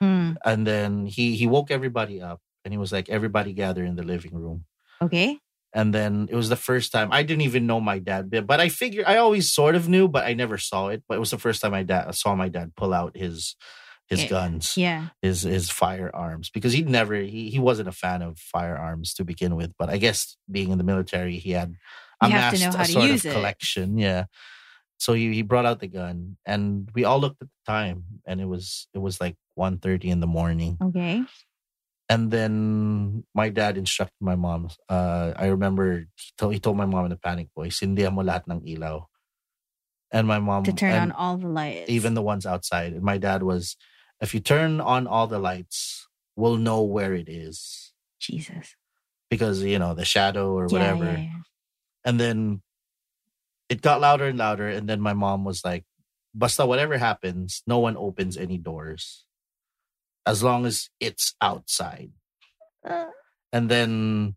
[0.01, 0.33] Hmm.
[0.45, 4.03] and then he he woke everybody up and he was like everybody gather in the
[4.05, 4.65] living room.
[5.03, 5.39] Okay.
[5.75, 8.61] And then it was the first time i didn't even know my dad but but
[8.61, 11.31] i figured i always sort of knew but i never saw it but it was
[11.31, 13.55] the first time my dad saw my dad pull out his
[14.09, 14.29] his Yeah.
[14.29, 15.09] guns Yeah.
[15.21, 19.57] his his firearms because he'd never he, he wasn't a fan of firearms to begin
[19.57, 21.75] with but i guess being in the military he had
[22.23, 23.33] You have to amassed a sort of it.
[23.33, 24.25] collection yeah
[25.01, 28.41] so he, he brought out the gun and we all looked at the time and
[28.41, 30.77] it was it was like 1.30 in the morning.
[30.83, 31.23] Okay.
[32.09, 34.71] And then my dad instructed my mom.
[34.89, 38.25] Uh, I remember he told, he told my mom in a panic voice, "Hindi mo
[38.25, 39.05] lahat ng ilaw."
[40.09, 41.93] And my mom To turn on all the lights.
[41.93, 42.97] even the ones outside.
[42.97, 43.77] And my dad was,
[44.25, 48.73] "If you turn on all the lights, we'll know where it is Jesus.
[49.29, 51.43] because you know the shadow or Yeah, whatever." yeah, yeah.
[52.09, 52.65] And then
[53.69, 54.73] it got louder and louder.
[54.73, 55.85] And then my mom was like,
[56.33, 59.28] Basta, whatever happens, no one opens any doors
[60.31, 62.11] as long as it's outside.
[62.89, 63.07] Uh,
[63.53, 64.37] And then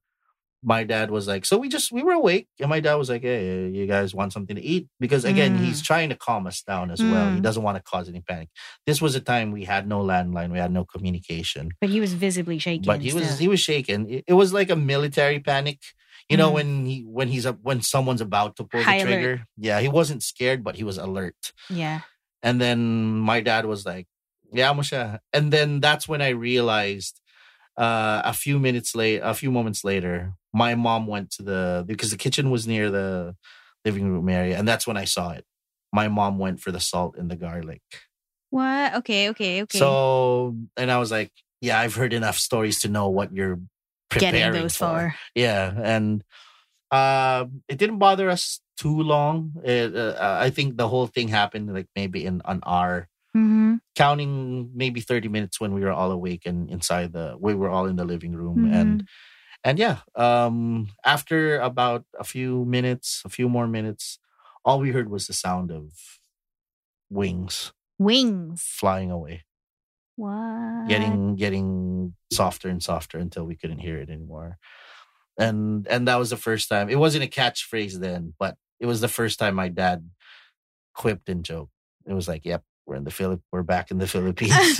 [0.63, 2.47] my dad was like, So we just, we were awake.
[2.61, 4.85] And my dad was like, Hey, you guys want something to eat?
[5.03, 5.63] Because again, Mm.
[5.65, 7.27] he's trying to calm us down as well.
[7.35, 7.45] He Mm.
[7.47, 8.49] doesn't want to cause any panic.
[8.87, 11.63] This was a time we had no landline, we had no communication.
[11.81, 12.85] but he was visibly shaking.
[12.91, 13.99] But he was he was shaken.
[14.13, 15.79] It, it was like a military panic.
[16.31, 16.57] You know Mhm.
[16.57, 19.11] when he when he's up when someone's about to pull High the alert.
[19.21, 19.35] trigger.
[19.67, 21.39] Yeah, he wasn't scared, but he was alert.
[21.83, 21.99] yeah.
[22.47, 22.79] And then
[23.31, 24.07] my dad was like,
[24.51, 27.19] "Yeah, mo siya." And then that's when I realized
[27.77, 32.11] uh, a few minutes late, a few moments later, my mom went to the because
[32.11, 33.35] the kitchen was near the
[33.85, 35.45] living room area, and that's when I saw it.
[35.93, 37.81] My mom went for the salt and the garlic.
[38.49, 38.95] What?
[38.95, 39.79] Okay, okay, okay.
[39.79, 43.59] So, and I was like, "Yeah, I've heard enough stories to know what you're
[44.11, 45.15] Getting preparing those for." for.
[45.35, 46.23] Yeah, and
[46.91, 49.53] uh, it didn't bother us too long.
[49.63, 53.75] It, uh, I think the whole thing happened like maybe in an hour, Mm-hmm.
[53.95, 57.85] counting maybe thirty minutes when we were all awake and inside the we were all
[57.87, 58.73] in the living room, Mm-hmm.
[58.75, 59.03] and
[59.63, 64.19] and yeah, um, after about a few minutes, a few more minutes,
[64.65, 65.91] all we heard was the sound of
[67.09, 68.63] wings Wings.
[68.63, 69.45] flying away,
[70.15, 70.87] What?
[70.87, 74.57] getting getting softer and softer until we couldn't hear it anymore.
[75.37, 76.89] And and that was the first time.
[76.89, 80.09] It wasn't a catchphrase then, but it was the first time my dad
[80.95, 81.71] quipped and joked.
[82.05, 83.41] It was like, "Yep, we're in the Philip.
[83.51, 84.51] We're back in the Philippines."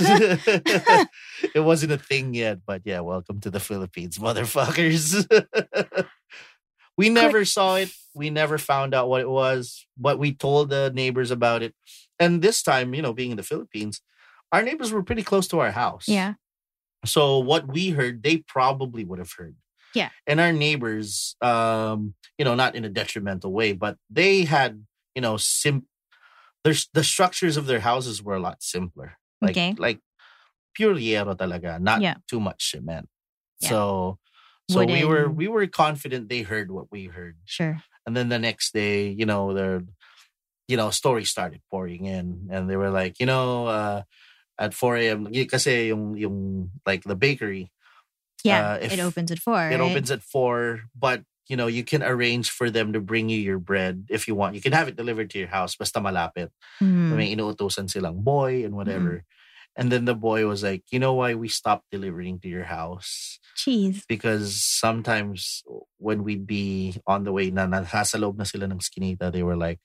[1.54, 5.26] it wasn't a thing yet, but yeah, welcome to the Philippines, motherfuckers.
[6.96, 7.90] we never saw it.
[8.14, 11.74] We never found out what it was, but we told the neighbors about it.
[12.18, 14.00] And this time, you know, being in the Philippines,
[14.52, 16.06] our neighbors were pretty close to our house.
[16.06, 16.34] Yeah.
[17.04, 19.56] So what we heard, they probably would have heard.
[19.94, 20.10] Yeah.
[20.26, 24.84] And our neighbors, um, you know, not in a detrimental way, but they had,
[25.14, 25.86] you know, sim
[26.64, 29.18] there's the structures of their houses were a lot simpler.
[29.40, 29.74] Like Okay.
[29.78, 30.00] like
[30.74, 32.16] pure hierro talaga, not Yeah.
[32.28, 33.08] too much cement.
[33.60, 33.68] Yeah.
[33.70, 34.18] So
[34.70, 37.36] so we were we were confident they heard what we heard.
[37.44, 37.82] Sure.
[38.06, 39.82] And then the next day, you know, their
[40.68, 44.02] you know, stories started pouring in and they were like, you know, uh
[44.58, 45.26] at 4 a.m.
[45.50, 47.72] kasi yung yung like the bakery
[48.44, 48.74] Yeah.
[48.74, 49.58] Uh, it opens at four.
[49.70, 49.80] it right?
[49.80, 53.60] opens at four, but you know, you can arrange for them to bring you your
[53.60, 54.56] bread if you want.
[54.56, 56.48] You can have it delivered to your house, basta malapit.
[56.80, 57.12] Mhm.
[57.12, 59.28] May inuutosan silang boy and whatever.
[59.76, 63.36] And then the boy was like, you know why we stopped delivering to your house?
[63.52, 64.08] Cheese.
[64.08, 65.60] Because sometimes
[66.00, 69.56] when we'd be on the way, na nasa loob na sila ng skinita, they were
[69.56, 69.76] like,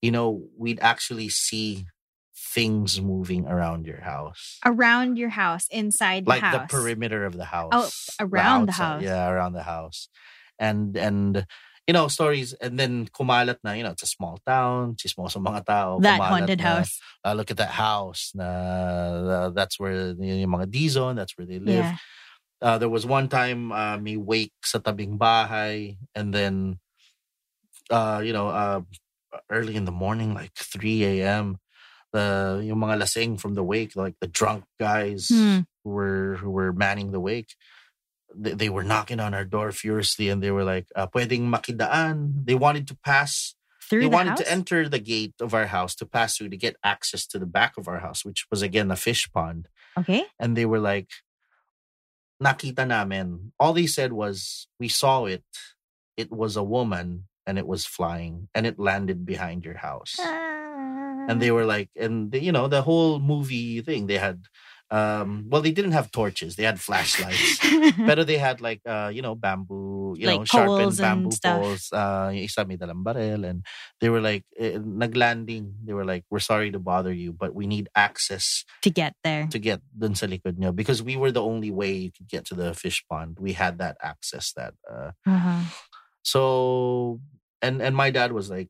[0.00, 1.84] you know, we'd actually see
[2.32, 4.56] things moving around your house.
[4.64, 6.56] Around your house, inside the like house.
[6.56, 7.72] the perimeter of the house.
[7.72, 7.88] Oh,
[8.20, 9.02] around the outside- house.
[9.04, 10.08] Yeah, around the house.
[10.58, 11.46] And and
[11.86, 15.62] you know, stories and then kumalat na, you know, it's a small town, chismoso mga
[15.64, 16.00] tao.
[16.02, 16.98] that haunted na, house.
[17.22, 18.32] "Ah, look at that house.
[18.34, 21.86] Na, uh, that's where yung mga Dizon, that's where they live.
[21.86, 21.96] Yeah.
[22.58, 26.80] Uh, there was one time uh, may wake sa tabing bahay and then
[27.90, 28.80] uh, you know, uh,
[29.50, 31.58] early in the morning, like 3 a.m.,
[32.12, 35.68] the yung mga lasing from the wake, like the drunk guys Hmm.
[35.84, 37.54] who were who were manning the wake,
[38.36, 42.44] they, they were knocking on our door furiously and they were like, uh, pwedeng makidaan.
[42.44, 43.54] They wanted to pass
[43.88, 44.38] Through they the wanted house.
[44.40, 47.46] to enter the gate of our house to pass through to get access to the
[47.46, 49.68] back of our house, which was again a fish pond.
[49.96, 50.24] Okay.
[50.38, 51.08] And they were like,
[52.42, 53.52] nakita namin.
[53.58, 55.44] All they said was, we saw it.
[56.16, 60.16] It was a woman and it was flying and it landed behind your house.
[61.28, 64.46] And they were like, and they, you know, the whole movie thing, they had,
[64.90, 66.54] um, well, they didn't have torches.
[66.56, 67.58] They had flashlights.
[67.96, 71.60] Pero they had like uh, you know, bamboo, you know, Like sharpened bamboo stuff.
[71.60, 71.84] poles.
[71.92, 73.66] Uh, isa may dalang baril and
[74.00, 75.72] they were like, eh, naglanding.
[75.84, 79.48] They were like, we're sorry to bother you, but we need access to get there.
[79.50, 82.46] to get dun sa likod nyo because we were the only way you could get
[82.46, 83.38] to the fish pond.
[83.40, 84.74] We had that access that.
[84.86, 85.62] Uh, Uh-huh.
[86.22, 87.20] so
[87.62, 88.68] and and my dad was like,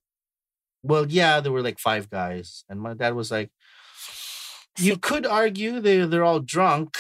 [0.83, 3.51] well, yeah, there were like five guys, and my dad was like.
[4.79, 6.97] You could argue they they're all drunk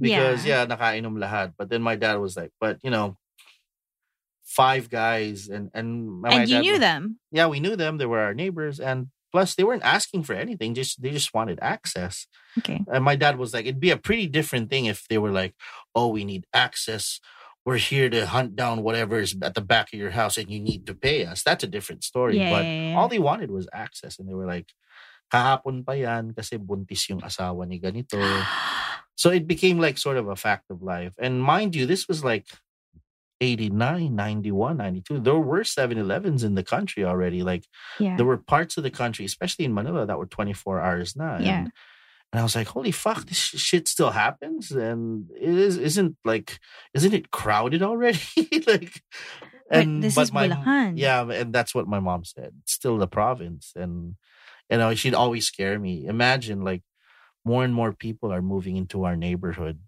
[0.00, 1.54] because yeah, nakainom lahat.
[1.56, 3.16] But then my dad was like, but you know,
[4.44, 7.18] five guys and and my and you knew was- them.
[7.32, 7.98] Yeah, we knew them.
[7.98, 11.58] They were our neighbors, and Plus, they weren't asking for anything; just they just wanted
[11.60, 12.28] access.
[12.56, 12.80] Okay.
[12.86, 15.56] And my dad was like, "It'd be a pretty different thing if they were like,
[15.92, 17.18] oh, we need access."
[17.66, 20.60] We're here to hunt down whatever is at the back of your house and you
[20.60, 21.42] need to pay us.
[21.42, 22.38] That's a different story.
[22.38, 22.96] Yeah, but yeah, yeah.
[22.96, 24.20] all they wanted was access.
[24.20, 24.68] And they were like,
[25.34, 28.22] kahapon pa yan kasi buntis yung asawa ni ganito.
[29.18, 31.14] So it became like sort of a fact of life.
[31.18, 32.46] And mind you, this was like
[33.40, 35.20] 89, 91, 92.
[35.20, 37.42] There were 7 Elevens in the country already.
[37.42, 37.66] Like
[37.98, 38.16] yeah.
[38.16, 41.38] there were parts of the country, especially in Manila, that were 24 hours now.
[41.38, 41.58] Yeah.
[41.58, 41.72] And,
[42.32, 44.70] and I was like, holy fuck, this shit still happens.
[44.70, 46.58] And it is, isn't like,
[46.94, 48.18] isn't it crowded already?
[48.66, 49.02] like,
[49.70, 50.94] But this is my, Bulacan.
[50.96, 52.52] yeah, and that's what my mom said.
[52.62, 53.72] It's still the province.
[53.74, 54.16] And,
[54.70, 56.06] you know, she'd always scare me.
[56.06, 56.82] Imagine like
[57.44, 59.80] more and more people are moving into our neighborhood.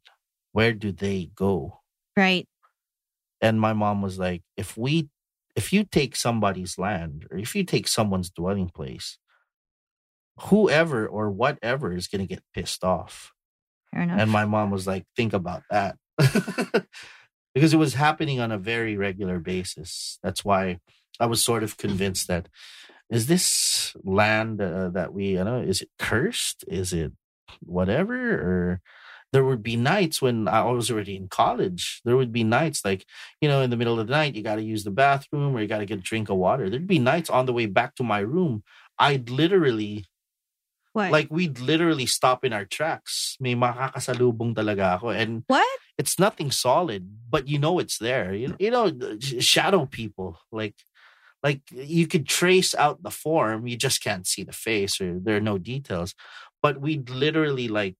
[0.52, 1.80] Where do they go?
[2.16, 2.48] Right.
[3.40, 5.08] And my mom was like, if we,
[5.54, 9.18] if you take somebody's land or if you take someone's dwelling place,
[10.40, 13.32] whoever or whatever is going to get pissed off.
[13.92, 14.20] Fair enough.
[14.20, 15.96] And my mom was like, think about that.
[17.54, 20.18] because it was happening on a very regular basis.
[20.22, 20.78] That's why
[21.18, 22.48] I was sort of convinced that
[23.10, 26.64] is this land uh, that we, you know, is it cursed?
[26.66, 27.12] Is it
[27.60, 28.16] whatever?
[28.16, 28.80] Or
[29.32, 32.00] there would be nights when I was already in college.
[32.04, 33.04] There would be nights like,
[33.40, 35.60] you know, in the middle of the night, you got to use the bathroom or
[35.60, 36.70] you got to get a drink of water.
[36.70, 38.62] There'd be nights on the way back to my room.
[38.98, 40.06] I'd literally
[40.92, 41.12] what?
[41.12, 43.36] like we'd literally stop in our tracks.
[43.38, 45.10] May makakasalubong talaga ako.
[45.10, 45.68] And what?
[45.98, 48.32] it's nothing solid, but you know it's there.
[48.32, 48.90] You, you know,
[49.20, 50.40] shadow people.
[50.50, 50.74] Like
[51.42, 55.36] like you could trace out the form, you just can't see the face or there
[55.36, 56.14] are no details.
[56.62, 57.96] But we'd literally like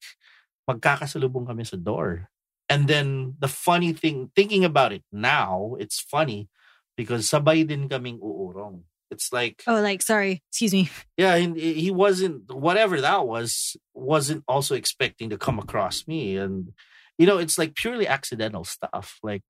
[0.69, 2.29] magkakasalubong kami sa door.
[2.69, 6.49] And then the funny thing, thinking about it now, it's funny
[6.97, 8.83] because sabay din kaming uurong.
[9.11, 10.43] It's like Oh, like sorry.
[10.51, 10.91] Excuse me.
[11.17, 16.73] yeah, and he wasn't whatever that was wasn't also expecting to come across me, and
[17.19, 19.19] you know, it's like purely accidental stuff.
[19.23, 19.43] Like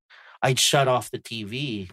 [0.43, 1.89] I'd shut off the TV,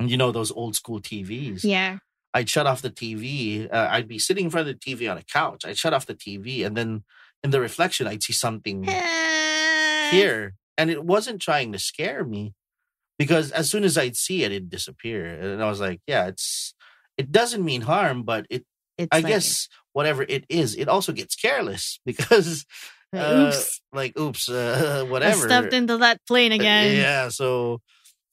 [0.00, 1.64] you know those old school TVs.
[1.64, 1.98] Yeah.
[2.32, 3.72] I'd shut off the TV.
[3.72, 5.64] Uh, I'd be sitting in front of the TV on a couch.
[5.64, 7.04] I'd shut off the TV, and then
[7.44, 8.82] in the reflection, I'd see something
[10.10, 12.54] here, and it wasn't trying to scare me
[13.18, 16.74] because as soon as I'd see it, it'd disappear, and I was like, yeah, it's
[17.16, 18.64] it doesn't mean harm, but it
[18.98, 22.66] It's I like- guess whatever it is, it also gets careless because,
[23.12, 23.80] like, uh, oops.
[23.92, 25.46] like, oops, uh, I whatever.
[25.46, 26.96] stepped into that plane Uh, again.
[26.96, 27.28] Yeah.
[27.28, 27.80] So,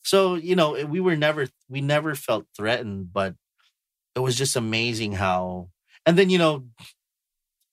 [0.03, 3.35] so you know, we were never, we never felt threatened, but
[4.15, 5.69] it was just amazing how.
[6.05, 6.65] And then you know,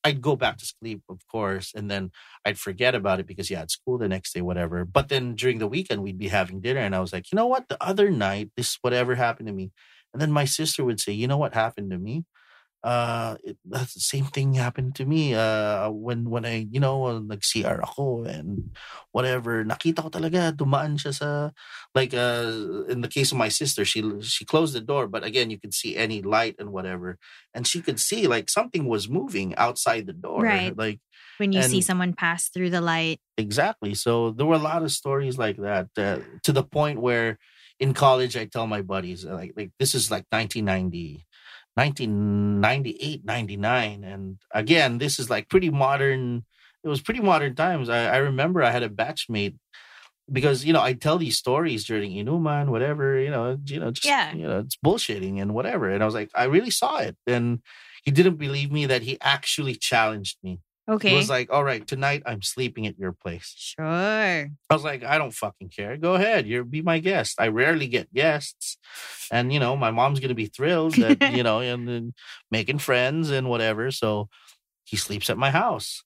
[0.05, 2.13] I'd go back to sleep, of course, and then
[2.45, 4.85] I'd forget about it because yeah, at school the next day, whatever.
[4.85, 7.47] But then during the weekend, we'd be having dinner, and I was like, you know
[7.47, 7.69] what?
[7.69, 9.73] The other night, this whatever happened to me,
[10.13, 12.25] and then my sister would say, you know what happened to me?
[12.85, 15.35] Uh, it, that's the same thing happened to me.
[15.35, 18.71] Uh, when when I you know nag-CR ako and
[19.11, 21.51] whatever, nakita ko talaga dumaan siya sa
[21.95, 25.51] like uh in the case of my sister, she she closed the door, but again
[25.51, 27.19] you could see any light and whatever,
[27.55, 30.77] and she could see like something was moving outside the door, Right.
[30.77, 31.01] Like
[31.39, 33.19] When you see someone pass through the light.
[33.39, 33.95] Exactly.
[33.95, 37.39] So there were a lot of stories like that uh, to the point where
[37.79, 41.27] in college I tell my buddies uh, like like this is like 1990
[41.79, 46.45] 1998 99 and again this is like pretty modern
[46.85, 49.57] it was pretty modern times I, I remember I had a batchmate
[50.31, 54.07] because you know I tell these stories during Inuman whatever you know you know just
[54.07, 54.35] Yeah.
[54.35, 57.61] you know it's bullshitting and whatever and I was like I really saw it and
[58.05, 61.11] he didn't believe me that he actually challenged me Okay.
[61.11, 63.85] he was like all right tonight I'm sleeping at your place sure.
[63.85, 65.97] I was like, I don't fucking care.
[65.97, 66.47] Go ahead.
[66.47, 67.37] You're be my guest.
[67.39, 68.79] I rarely get guests.
[69.31, 72.15] And you know, my mom's gonna be thrilled that, you know, and then
[72.51, 73.91] making friends and whatever.
[73.91, 74.29] So
[74.85, 76.03] he sleeps at my house.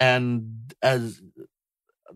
[0.00, 1.20] And as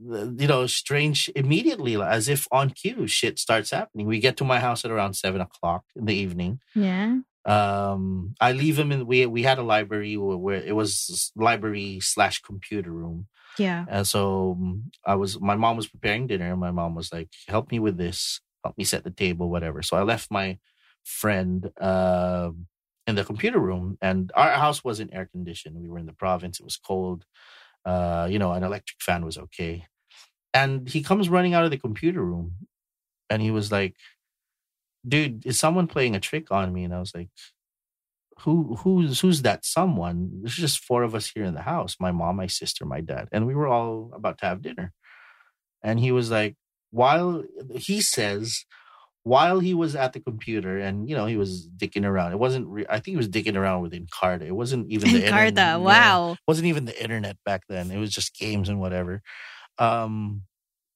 [0.00, 4.06] you know, strange immediately, as if on cue, shit starts happening.
[4.06, 7.18] We get to my house at around seven o'clock in the evening Yeah.
[7.44, 11.98] Um i leave him in we we had a library where, where it was library
[12.00, 13.26] slash computer room
[13.58, 13.84] Yeah.
[13.88, 16.50] and so um, I was, my mom was preparing dinner.
[16.52, 19.82] And my mom was like, help me with this, help me set the table, whatever.
[19.82, 20.58] So I left my
[21.04, 22.50] friend uh,
[23.08, 25.76] in the computer room, and our house wasn't air conditioned.
[25.76, 27.24] We were in the province, it was cold.
[27.84, 29.86] Uh, you know, an electric fan was okay.
[30.54, 32.68] And he comes running out of the computer room
[33.28, 33.96] and he was like,
[35.06, 36.84] dude, is someone playing a trick on me?
[36.84, 37.28] And I was like,
[38.40, 42.10] who who's who's that someone there's just four of us here in the house my
[42.10, 44.92] mom my sister my dad and we were all about to have dinner
[45.82, 46.56] and he was like
[46.90, 47.44] while
[47.74, 48.64] he says
[49.24, 52.66] while he was at the computer and you know he was dicking around it wasn't
[52.66, 55.80] re- i think he was dicking around with encarta it wasn't even the Encarta, internet
[55.80, 56.32] wow.
[56.32, 59.22] it wasn't even the internet back then it was just games and whatever
[59.78, 60.42] um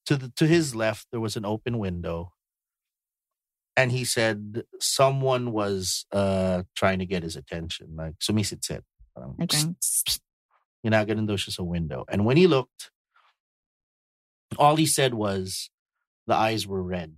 [0.05, 2.33] to the to his left there was an open window
[3.77, 9.65] and he said someone was uh trying to get his attention like parang, Like, "Psst,
[9.65, 10.21] um, psst."
[10.85, 12.91] ginaganon daw siya sa window and when he looked
[14.59, 15.71] all he said was
[16.27, 17.15] the eyes were red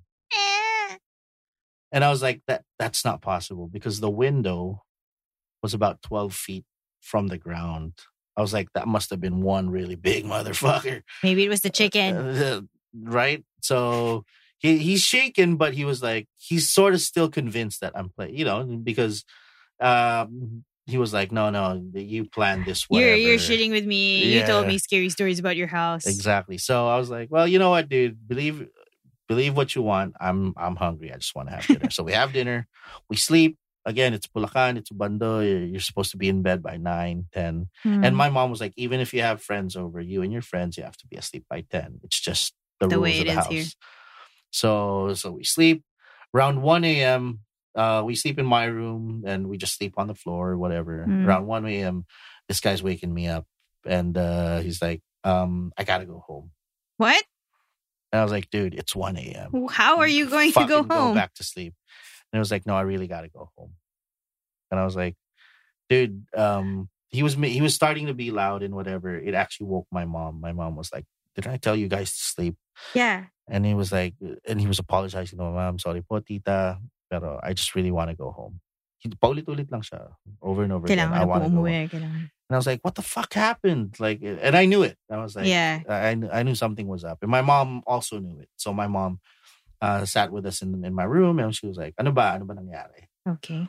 [1.91, 4.85] and I was like, that that's not possible because the window
[5.63, 6.65] was about 12 feet
[7.01, 7.95] from the ground.
[8.37, 11.03] I was like, that must have been one really big motherfucker.
[11.23, 12.15] maybe it was the chicken.
[12.15, 12.61] Uh,
[12.93, 13.43] right?
[13.63, 14.25] So
[14.59, 18.37] he he's shaken, but he was like, he's sort of still convinced that I'm playing,
[18.37, 19.25] you know, because
[19.81, 22.87] um he was like, no, no, you planned this.
[22.91, 24.25] You're you're shitting with me.
[24.35, 26.07] You told me scary stories about your house.
[26.07, 26.57] Exactly.
[26.57, 28.17] So I was like, well, you know what, dude?
[28.27, 28.67] Believe
[29.29, 30.15] believe what you want.
[30.21, 31.13] I'm I'm hungry.
[31.13, 31.91] I just want to have dinner.
[31.91, 32.67] so we have dinner.
[33.11, 33.59] We sleep.
[33.85, 35.41] Again, it's Bulacan, it's Bando.
[35.41, 37.69] You're you're supposed to be in bed by 9, 10.
[37.83, 38.05] Hmm.
[38.05, 40.77] And my mom was like, even if you have friends over, you and your friends,
[40.77, 42.01] you have to be asleep by 10.
[42.03, 43.49] It's just the, The rules way of the is house.
[43.49, 43.65] here.
[44.51, 45.85] So so we sleep.
[46.35, 47.41] Around 1 a.m.,
[47.75, 51.07] uh, we sleep in my room and we just sleep on the floor or whatever.
[51.09, 51.27] Mm.
[51.27, 52.05] Around 1 a.m.,
[52.49, 53.47] this guy's waking me up
[53.87, 56.51] and uh, he's like, um, I gotta go home.
[56.99, 57.25] what?
[58.13, 59.67] And I was like, dude, it's 1 a.m.
[59.71, 61.15] How are you going to go home?
[61.15, 61.75] back to sleep.
[62.33, 63.75] And it was like, no, I really got to go home.
[64.71, 65.15] And I was like,
[65.89, 69.15] dude, um, he was he was starting to be loud and whatever.
[69.15, 70.41] It actually woke my mom.
[70.41, 71.05] My mom was like,
[71.39, 72.59] "Didn't I tell you guys to sleep?"
[72.99, 73.31] Yeah.
[73.47, 75.79] And he was like, and he was apologizing to my mom.
[75.79, 76.83] Sorry po, tita.
[77.07, 78.59] Pero I just really want to go home.
[79.23, 80.11] Paulit-ulit lang siya
[80.43, 81.15] over and over again.
[81.15, 81.89] I want to go home.
[81.89, 82.29] Kailangan.
[82.29, 83.97] And I was like, what the fuck happened?
[84.03, 84.99] Like, and I knew it.
[85.09, 85.81] I was like, yeah.
[85.89, 88.51] I, I I knew something was up, and my mom also knew it.
[88.57, 89.21] So my mom
[89.81, 92.37] uh, sat with us in in my room, and she was like, "Ano ba?
[92.37, 93.69] Ano ba nangyari?" Okay.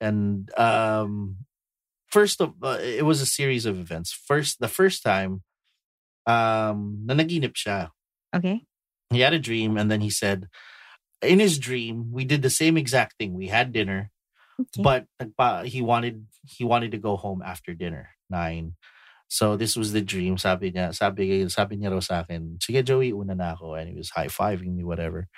[0.00, 1.44] And um,
[2.06, 4.12] first of uh, it was a series of events.
[4.12, 5.42] First, the first time,
[6.28, 7.88] um, nanaginip siya.
[8.36, 8.60] Okay.
[9.08, 10.52] He had a dream, and then he said,
[11.24, 13.32] in his dream, we did the same exact thing.
[13.32, 14.12] We had dinner,
[14.60, 14.82] Okay.
[15.32, 18.76] but he wanted he wanted to go home after dinner nine.
[19.28, 20.36] So this was the dream.
[20.36, 23.74] Sabi niya, sabi, sabi niya raw sa akin, sige Joey, una na ako.
[23.76, 25.28] And he was high-fiving me, whatever.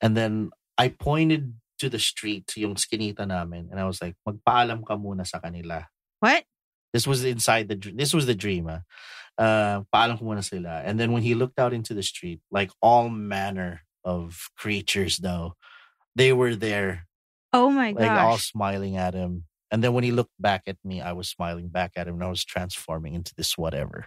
[0.00, 3.68] And then I pointed to the street, yung skinita namin.
[3.70, 5.84] And I was like, magpaalam ka muna sa kanila.
[6.20, 6.44] what?
[6.92, 8.72] This was inside the this was the dream.
[8.72, 8.80] Ah.
[9.38, 10.82] Uh, paalam ko muna sila.
[10.84, 15.54] And then when he looked out into the street, like all manner of creatures though,
[16.14, 17.06] they were there
[17.52, 18.00] Oh my god.
[18.00, 19.44] like all smiling at him.
[19.70, 22.24] And then when he looked back at me, I was smiling back at him and
[22.24, 24.06] I was transforming into this whatever.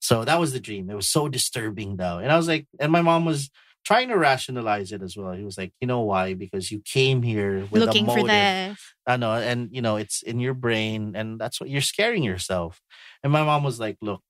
[0.00, 0.90] So that was the dream.
[0.90, 2.18] It was so disturbing though.
[2.18, 3.50] And I was like, and my mom was
[3.84, 5.32] trying to rationalize it as well.
[5.32, 6.34] He was like, you know why?
[6.34, 8.80] Because you came here with Looking a for motive.
[9.06, 9.12] the.
[9.12, 12.80] I know, and you know, it's in your brain, and that's what you're scaring yourself.
[13.22, 14.22] And my mom was like, look,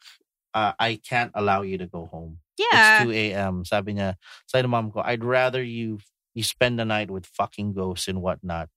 [0.53, 2.39] uh, I can't allow you to go home.
[2.59, 3.03] Yeah.
[3.03, 3.65] It's 2 a.m.
[3.65, 4.15] Sabi niya,
[4.47, 5.99] sabi mom ko, I'd rather you
[6.35, 8.69] you spend the night with fucking ghosts and whatnot.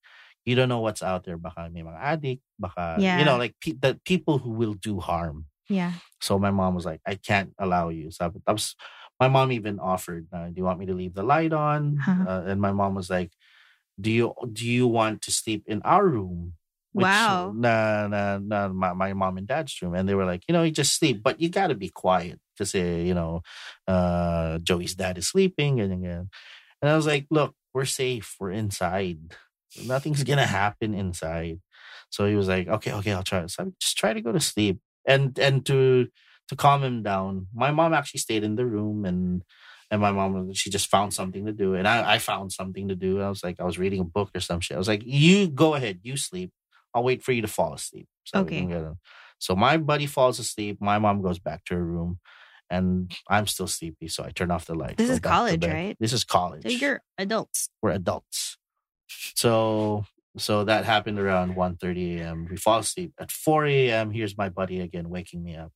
[0.45, 1.37] You don't know what's out there.
[1.37, 3.19] Baka may mga addict, baka, Yeah.
[3.19, 5.45] you know, like pe- the people who will do harm.
[5.67, 5.93] Yeah.
[6.21, 8.09] So my mom was like, I can't allow you.
[8.11, 8.73] Sabi, tapos
[9.19, 11.97] my mom even offered, uh, do you want me to leave the light on?
[11.97, 12.25] Huh.
[12.27, 13.31] Uh, and my mom was like,
[13.99, 16.53] do you do you want to sleep in our room?
[16.93, 17.53] Wow.
[17.55, 19.93] Na, na, na, my, my mom and dad's room.
[19.93, 22.39] And they were like, you know, you just sleep, but you got to be quiet.
[22.57, 23.41] Kasi, you know,
[23.87, 25.79] uh, Joey's dad is sleeping.
[25.79, 26.29] And, and,
[26.81, 28.35] and I was like, look, we're safe.
[28.39, 29.35] We're inside.
[29.85, 31.59] Nothing's to happen inside.
[32.09, 33.45] So he was like, okay, okay, I'll try.
[33.45, 34.79] So I just try to go to sleep.
[35.05, 36.07] And, and to,
[36.49, 39.43] to calm him down, my mom actually stayed in the room and,
[39.91, 41.73] and my mom, she just found something to do.
[41.75, 43.21] And I, I found something to do.
[43.21, 44.75] I was like, I was reading a book or some shit.
[44.75, 46.51] I was like, you go ahead, you sleep.
[46.93, 48.07] I'll wait for you to fall asleep.
[48.25, 48.59] So Okay.
[48.59, 48.97] can get a-
[49.39, 50.77] So my buddy falls asleep.
[50.81, 52.19] My mom goes back to her room,
[52.69, 54.07] and I'm still sleepy.
[54.07, 54.97] So I turn off the light.
[54.97, 55.95] This is college, right?
[55.99, 56.63] This is college.
[56.63, 57.69] So you're adults.
[57.81, 58.57] We're adults.
[59.35, 60.05] So
[60.37, 62.47] so that happened around 1.30 a.m.
[62.49, 63.13] We fall asleep.
[63.19, 65.71] At 4 a.m., here's my buddy again waking me up.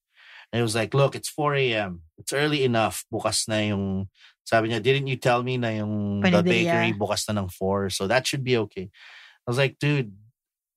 [0.51, 2.01] And it was like, look, it's 4 a.m.
[2.17, 3.05] It's early enough.
[3.11, 4.09] Bukas na yung,
[4.43, 6.43] sabi niya, didn't you tell me na yung the Panaderia.
[6.43, 7.89] bakery bukas na ng 4?
[7.89, 8.91] So that should be okay.
[8.91, 10.11] I was like, dude,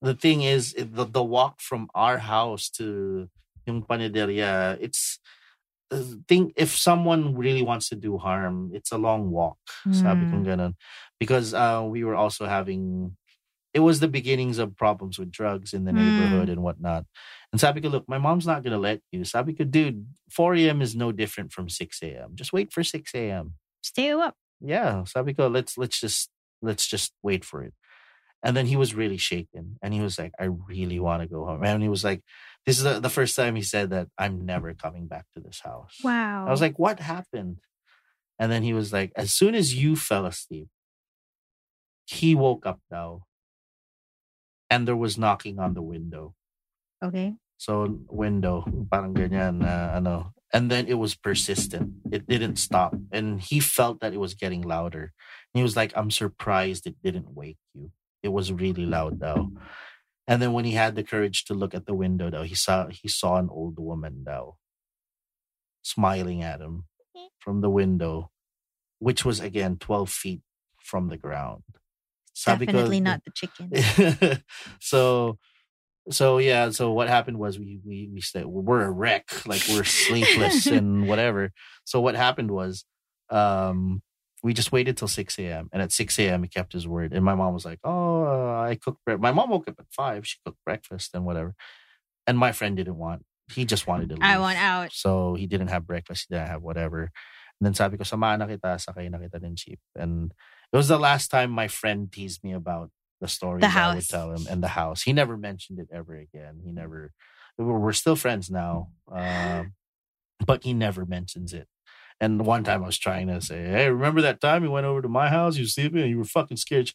[0.01, 3.27] the thing is, the, the walk from our house to
[3.67, 5.19] yung panaderia, it's,
[5.89, 9.57] the thing, if someone really wants to do harm, it's a long walk.
[9.91, 10.29] Sabi Mm.
[10.31, 10.73] kong ganun.
[11.19, 13.15] Because uh, we were also having,
[13.75, 15.99] it was the beginnings of problems with drugs in the Mm.
[15.99, 17.03] neighborhood and whatnot.
[17.51, 19.25] And sabi ko, look, my mom's not going to let you.
[19.27, 20.81] Sabi ko, dude, 4 a.m.
[20.81, 22.31] is no different from 6 a.m.
[22.39, 23.55] Just wait for 6 a.m.
[23.83, 24.35] Stay up.
[24.63, 25.03] Yeah.
[25.03, 26.31] Sabi ko, let's, let's just
[26.63, 27.75] let's just wait for it.
[28.41, 31.45] And then he was really shaken, and he was like, "I really want to go
[31.49, 32.21] home." And he was like,
[32.65, 35.61] "This is the, the first time he said that I'm never coming back to this
[35.65, 36.45] house." Wow.
[36.47, 37.57] I was like, "What happened?"
[38.37, 40.69] And then he was like, "As soon as you fell asleep,
[42.05, 43.25] he woke up now,
[44.69, 46.33] and there was knocking on the window."
[47.03, 47.35] okay.
[47.57, 50.33] So window, parang ganyan na ano.
[50.53, 51.99] And then it was persistent.
[52.11, 52.95] It didn't stop.
[53.11, 55.11] And he felt that it was getting louder.
[55.51, 57.91] And he was like, I'm surprised it didn't wake you.
[58.23, 59.51] It was really loud though.
[60.27, 62.87] And then when he had the courage to look at the window though, he saw
[62.87, 64.57] he saw an old woman though
[65.83, 66.85] smiling at him
[67.37, 68.31] from the window,
[68.97, 70.41] which was again 12 feet
[70.81, 71.63] from the ground.
[72.35, 74.43] Sabi ko, Definitely not the chicken.
[74.79, 75.37] so
[76.11, 79.83] so yeah so what happened was we we we said we're a wreck like we're
[79.83, 81.49] sleepless and whatever
[81.83, 82.85] so what happened was
[83.31, 84.03] um
[84.43, 87.25] we just waited till 6 a.m and at 6 a.m he kept his word and
[87.25, 89.17] my mom was like oh uh, i cooked bre-.
[89.17, 91.55] my mom woke up at 5 she cooked breakfast and whatever
[92.27, 94.91] and my friend didn't want he just wanted to leave I want out.
[94.91, 97.11] so he didn't have breakfast, he didn't have whatever.
[97.59, 99.79] And then sabi ko, samahan na kita, sakay na kita ng jeep.
[99.95, 100.33] And
[100.71, 102.91] it was the last time my friend teased me about
[103.21, 105.03] the story The I would tell him and the house.
[105.03, 106.59] He never mentioned it ever again.
[106.63, 106.75] He mm.
[106.75, 107.11] never,
[107.57, 108.89] we're, we're still friends now.
[109.11, 109.73] Um,
[110.45, 111.67] but he never mentions it.
[112.21, 115.01] And one time I was trying to say, Hey, remember that time you went over
[115.01, 116.91] to my house, you were sleeping and you were fucking scared.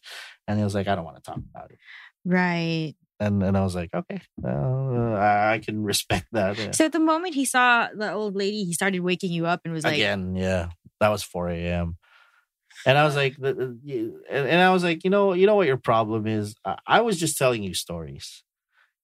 [0.47, 1.77] And he was like, I don't want to talk about it.
[2.25, 2.95] Right.
[3.19, 6.57] And and I was like, okay, well, uh, I, I can respect that.
[6.57, 6.71] Yeah.
[6.71, 9.83] So the moment he saw the old lady, he started waking you up and was
[9.83, 10.69] like, again yeah
[10.99, 11.97] that was 4 a.m
[12.85, 16.27] and i was like and, i was like you know you know what your problem
[16.27, 18.43] is I, I was just telling you stories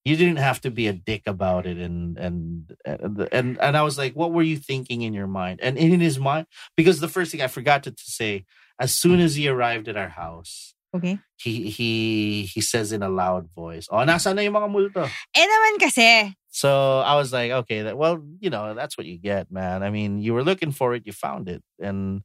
[0.04, 3.82] you didn't have to be a dick about it and and and and, and i
[3.82, 7.08] was like what were you thinking in your mind and in his mind because the
[7.08, 8.44] first thing i forgot to, to say
[8.80, 11.18] as soon as he arrived at our house okay.
[11.36, 15.04] he he he says in a loud voice oh nasa na yung mga multo
[15.36, 16.34] Eh naman kasi.
[16.58, 19.84] so I was like, okay, that well, you know, that's what you get, man.
[19.84, 21.62] I mean, you were looking for it, you found it.
[21.78, 22.22] And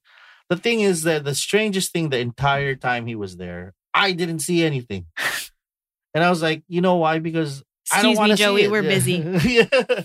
[0.50, 4.40] the thing is that the strangest thing the entire time he was there, I didn't
[4.40, 5.06] see anything.
[6.16, 7.18] And I was like, you know why?
[7.20, 8.90] Because I don't want to see Joey, we're Yeah.
[8.90, 9.14] busy.
[9.50, 10.04] yeah.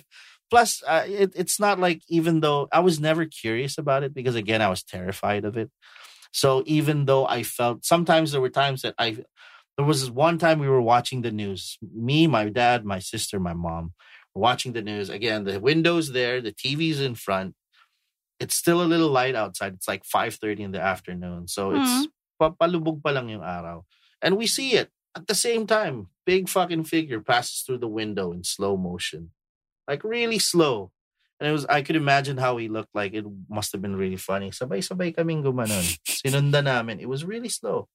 [0.50, 4.34] Plus, uh, it, it's not like even though I was never curious about it because
[4.34, 5.70] again, I was terrified of it.
[6.32, 9.18] So even though I felt sometimes there were times that I
[9.76, 11.76] there was one time we were watching the news.
[11.94, 13.92] Me, my dad, my sister, my mom
[14.34, 15.10] watching the news.
[15.10, 17.54] Again, the windows there, the TV's in front.
[18.40, 19.74] It's still a little light outside.
[19.74, 21.48] It's like 5:30 in the afternoon.
[21.48, 22.12] So it's mm-hmm.
[22.38, 23.84] pa- palubog pa lang yung araw.
[24.22, 26.08] And we see it at the same time.
[26.24, 29.30] Big fucking figure passes through the window in slow motion.
[29.86, 30.92] Like really slow.
[31.40, 33.14] And it was I could imagine how he looked like.
[33.14, 34.50] It must have been really funny.
[34.50, 35.98] Sabay-sabay kaming gumanon.
[36.06, 37.00] Sinunda namin.
[37.00, 37.88] It was really slow.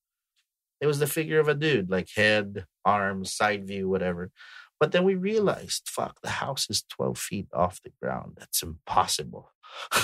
[0.83, 4.31] It was the figure of a dude, like head, arms, side view, whatever.
[4.81, 8.33] But then we realized, fuck, the house is 12 feet off the ground.
[8.37, 9.52] That's impossible.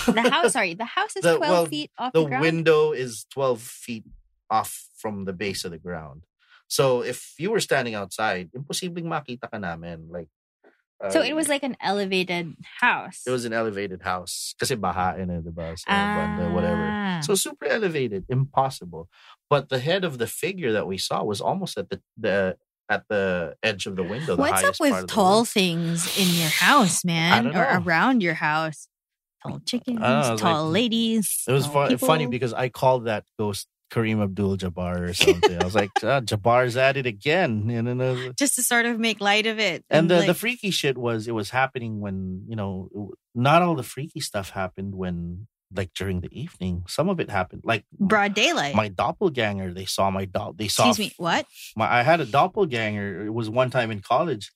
[0.07, 2.43] The house, sorry, the house is The- 12 well, feet off the the, ground.
[2.43, 4.05] The window is 12 feet
[4.49, 6.23] off from the base of the ground.
[6.67, 10.09] So if you were standing outside, imposibleng makita ka namin.
[10.11, 10.29] Like,
[11.09, 13.23] so uh, it was like an elevated house.
[13.25, 14.53] it was an elevated house.
[14.59, 15.79] Kasi bahain eh, diba?
[15.79, 16.83] So, banda, whatever.
[16.83, 17.19] Ah.
[17.21, 19.09] So super elevated, impossible.
[19.49, 22.57] But the head of the figure that we saw was almost at the, the
[22.89, 24.35] at the edge of the window.
[24.35, 27.55] The What's up with tall things in your house, man?
[27.55, 28.87] Or around your house?
[29.43, 31.43] Tall chickens, know, tall like- ladies.
[31.47, 35.59] It was fun, funny because I called that ghost Kareem Abdul Jabbar or something.
[35.59, 37.69] I was like, ah, Jabbar's at it again.
[37.69, 39.83] You know, just to sort of make light of it.
[39.89, 43.75] and the, the like, freaky shit was it was happening when you know not all
[43.75, 46.83] the freaky stuff happened when like during the evening.
[46.87, 48.75] Some of it happened like broad daylight.
[48.75, 49.73] my doppelganger.
[49.73, 50.53] They saw my doll.
[50.53, 51.45] They saw Excuse me, what?
[51.77, 53.25] my I had a doppelganger.
[53.27, 54.51] It was one time in college.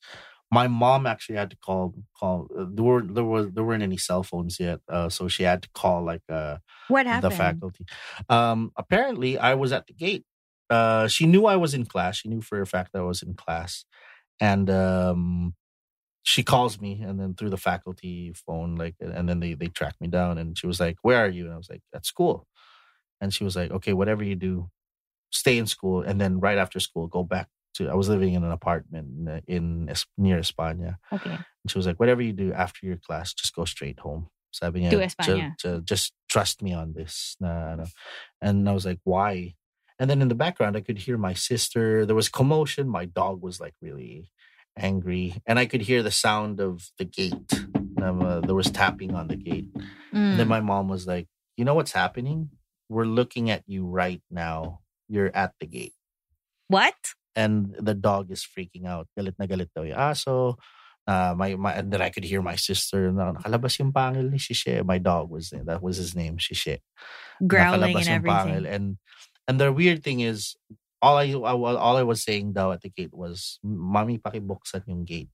[0.54, 2.48] My mom actually had to call call.
[2.58, 5.64] Uh, there were there was there weren't any cell phones yet, uh, so she had
[5.64, 6.58] to call like uh,
[6.90, 7.86] What the faculty.
[8.30, 10.26] Um, apparently, I was at the gate.
[10.70, 12.18] Uh, she knew I was in class.
[12.18, 13.86] She knew for a fact that I was in class,
[14.40, 15.56] and um,
[16.24, 19.96] she calls me, and then through the faculty phone, like, and then they they track
[20.00, 22.46] me down, and she was like, "Where are you?" And I was like, "At school,"
[23.20, 24.70] and she was like, "Okay, whatever you do,
[25.32, 28.44] stay in school, and then right after school, go back to." I was living in
[28.44, 30.98] an apartment in, in near España.
[31.12, 31.32] Okay.
[31.36, 34.28] And she was like, whatever you do after your class, just go straight home.
[34.52, 37.36] Sabi niya, To "Ju- España." ju- just trust me on this.
[37.40, 37.86] Na, ano.
[38.42, 39.56] And I was like, why?
[40.00, 42.06] And then in the background, I could hear my sister.
[42.06, 42.90] There was commotion.
[42.90, 44.30] My dog was like really
[44.78, 45.36] angry.
[45.46, 47.50] And I could hear the sound of the gate.
[48.02, 49.70] Um, uh, there was tapping on the gate.
[50.12, 50.56] And then Mm.
[50.58, 52.50] my mom was like, you know what's happening?
[52.90, 54.82] We're looking at you right now.
[55.12, 55.94] you're at the gate.
[56.72, 56.96] What?
[57.36, 59.08] And the dog is freaking out.
[59.18, 60.56] Galit na galit daw yung aso.
[61.04, 64.38] Uh, my, my, and then I could hear my sister, na, nakalabas yung pangil ni
[64.38, 64.86] Shishe.
[64.86, 65.64] My dog was there.
[65.66, 66.80] That was his name, Shishe.
[67.46, 68.66] Growling Nakalabas and everything.
[68.66, 68.98] And,
[69.48, 70.56] and the weird thing is,
[71.02, 75.04] all I, I all I was saying daw at the gate was, Mami, pakibuksan yung
[75.04, 75.28] gate.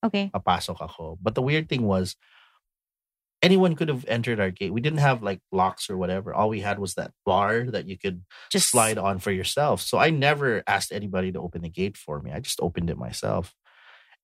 [0.00, 0.30] Okay.
[0.32, 1.18] Papasok ako.
[1.20, 2.16] But the weird thing was,
[3.42, 4.72] anyone could have entered our gate.
[4.72, 6.32] We didn't have like locks or whatever.
[6.34, 9.80] All we had was that bar that you could Just slide on for yourself.
[9.82, 12.32] So I never asked anybody to open the gate for me.
[12.32, 13.54] I just opened it myself.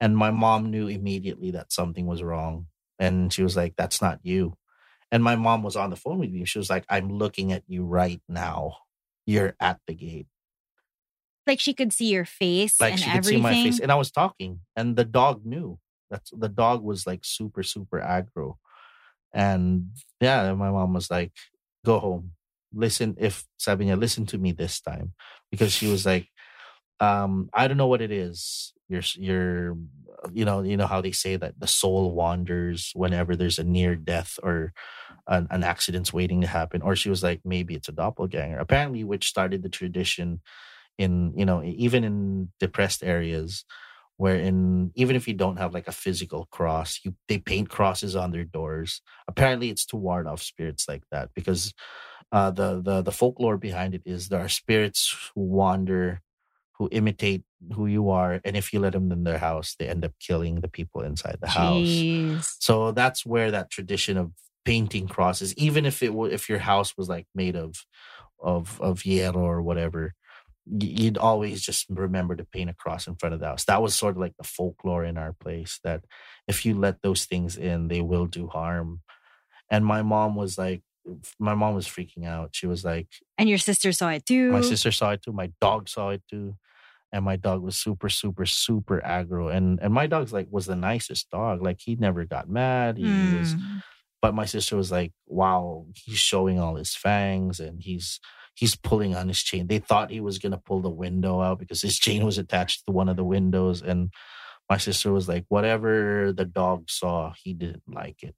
[0.01, 2.67] And my mom knew immediately that something was wrong.
[2.99, 4.57] And she was like, That's not you.
[5.11, 6.45] And my mom was on the phone with me.
[6.47, 8.79] She was like, I'm looking at you right now.
[9.27, 10.27] You're at the gate.
[11.47, 13.39] like she could see your face Like and she could everything.
[13.39, 13.81] see my face.
[13.81, 14.61] And I was talking.
[14.75, 15.79] And the dog knew.
[16.11, 18.57] That's the dog was like super, super aggro.
[19.33, 21.33] And yeah, my mom was like,
[21.85, 22.33] Go home.
[22.73, 25.13] Listen if sabi niya, listen to me this time.
[25.51, 26.29] Because she was like,
[27.01, 28.73] um, I don't know what it is.
[28.89, 29.77] You're you're
[30.33, 33.97] you know, you know how they say that the soul wanders whenever there's a near
[33.97, 34.73] death or
[35.27, 36.83] an, an accident's waiting to happen.
[36.83, 38.59] Or she was like, maybe it's a doppelganger.
[38.59, 40.41] Apparently, which started the tradition
[40.99, 43.65] in, you know, even in depressed areas
[44.23, 48.31] wherein even if you don't have like a physical cross, you they paint crosses on
[48.31, 49.03] their doors.
[49.27, 51.75] Apparently it's to ward off spirits like that because
[52.31, 55.03] uh the the the folklore behind it is there are spirits
[55.35, 56.21] who wander
[56.77, 57.43] who imitate
[57.75, 60.61] who you are and if you let them in their house they end up killing
[60.61, 62.57] the people inside the house Jeez.
[62.61, 64.31] so that's where that tradition of
[64.65, 67.71] painting crosses even if it were if your house was like made of
[68.41, 70.15] of of hierro or whatever
[70.67, 73.95] you'd always just remember to paint a cross in front of the house that was
[73.95, 76.05] sort of like the folklore in our place that
[76.47, 79.01] if you let those things in they will do harm
[79.71, 80.83] and my mom was like
[81.41, 83.09] my mom was freaking out she was like
[83.39, 84.53] And your sister saw it too.
[84.53, 85.33] my sister saw it too.
[85.33, 86.57] My dog saw it too.
[87.15, 89.53] And my dog was super, super, super aggro.
[89.55, 91.61] And and my dog's like was the nicest dog.
[91.61, 92.99] Like he never got mad.
[92.99, 93.05] He
[93.37, 93.83] was Mm.
[94.23, 98.21] but my sister was like, Wow, he's showing all his fangs and he's
[98.55, 99.67] he's pulling on his chain.
[99.67, 102.93] They thought he was gonna pull the window out because his chain was attached to
[102.93, 103.83] one of the windows.
[103.83, 104.13] And
[104.71, 108.35] my sister was like, Whatever the dog saw, he didn't like it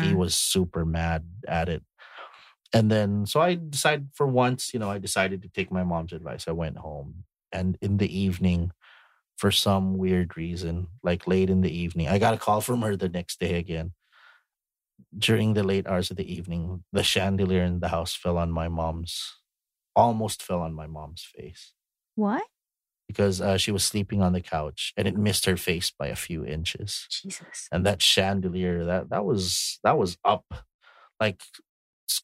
[0.00, 1.82] he Uh, was super mad at it.
[2.74, 6.12] And then, so I decided for once, you know, I decided to take my mom's
[6.12, 6.48] advice.
[6.48, 7.24] I went home.
[7.52, 8.72] And in the evening,
[9.38, 12.96] for some weird reason, like late in the evening, I got a call from her
[12.96, 13.92] the next day again.
[15.16, 18.68] During the late hours of the evening, the chandelier in the house fell on my
[18.68, 19.36] mom's,
[19.96, 21.72] almost fell on my mom's face
[22.14, 22.42] what?
[23.08, 26.16] because uh, she was sleeping on the couch and it missed her face by a
[26.16, 27.68] few inches Jesus.
[27.70, 30.44] and that chandelier that that was that was up
[31.20, 31.42] like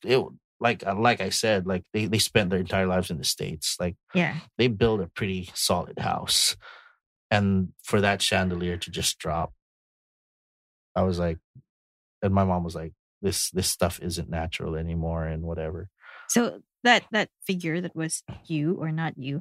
[0.04, 0.24] it
[0.60, 3.76] like uh, like i said like they they spent their entire lives in the states
[3.78, 4.36] like Yeah.
[4.56, 6.56] they built a pretty solid house
[7.30, 9.52] and for that chandelier to just drop
[10.96, 11.38] i was like
[12.22, 12.92] and my mom was like
[13.22, 15.88] this this stuff isn't natural anymore and whatever
[16.28, 19.40] So that that figure that was you or not you.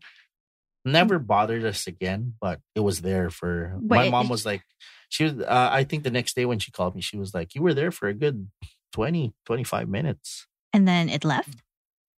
[0.86, 4.64] never bothered us again but it was there for But my mom was like
[5.10, 7.56] she was uh, i think the next day when she called me she was like
[7.56, 8.48] you were there for a good
[8.94, 11.62] 20 25 minutes And then it left.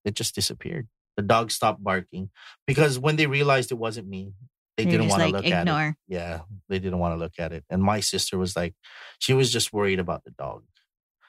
[0.05, 2.29] it just disappeared the dog stopped barking
[2.67, 4.33] because when they realized it wasn't me
[4.77, 5.95] they you're didn't want to like look at it ignore.
[6.07, 8.75] yeah they didn't want to look at it and my sister was like
[9.17, 10.63] she was just worried about the dog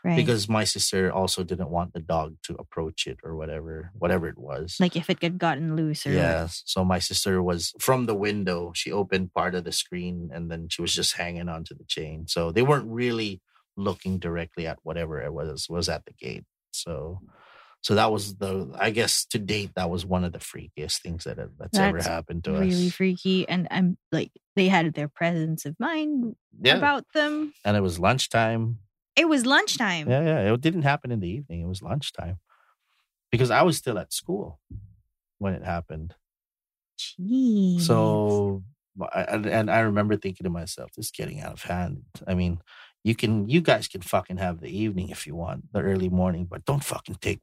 [0.02, 0.16] Right.
[0.16, 4.38] because my sister also didn't want the dog to approach it or whatever whatever it
[4.38, 4.76] was.
[4.80, 8.72] Like if it had gotten loose or yeah so my sister was from the window.
[8.74, 12.26] She opened part of the screen and then she was just hanging onto the chain.
[12.28, 13.42] So they weren't really
[13.76, 16.44] looking directly at whatever it was was at the gate.
[16.72, 17.20] So
[17.82, 21.24] so that was the i guess to date that was one of the freakiest things
[21.24, 22.92] that that's, ever happened to really us.
[22.92, 23.48] freaky.
[23.48, 26.76] And I'm like they had their presence of mind yeah.
[26.76, 27.52] about them.
[27.64, 28.78] and it was lunchtime
[29.16, 30.08] It was lunchtime.
[30.08, 32.38] yeah yeah it didn't happen in the evening it was lunchtime
[33.30, 34.60] because i was still at school
[35.38, 36.14] when it happened
[37.00, 37.80] Jeez.
[37.82, 38.62] So,
[39.14, 42.02] and I remember thinking to myself, this is getting out of hand.
[42.26, 42.60] I mean,
[43.04, 46.44] you can, you guys can fucking have the evening if you want, the early morning,
[46.44, 47.40] but don't fucking take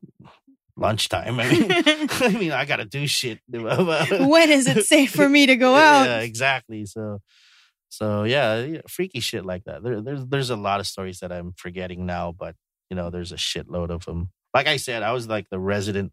[0.75, 1.39] lunchtime.
[1.39, 3.39] I mean, I mean, I gotta do shit.
[3.49, 6.05] when is it safe for me to go out?
[6.05, 6.85] Yeah, exactly.
[6.85, 7.21] So,
[7.89, 9.83] so yeah, freaky shit like that.
[9.83, 12.55] There, there's, there's a lot of stories that I'm forgetting now, but
[12.89, 14.29] you know, there's a shitload of them.
[14.53, 16.11] Like I said, I was like the resident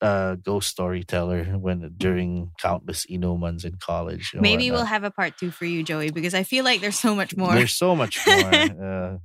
[0.00, 4.32] uh ghost storyteller when during countless inumans in college.
[4.34, 7.14] Maybe we'll have a part two for you, Joey, because I feel like there's so
[7.14, 7.54] much more.
[7.54, 8.36] There's so much more.
[8.84, 9.18] uh,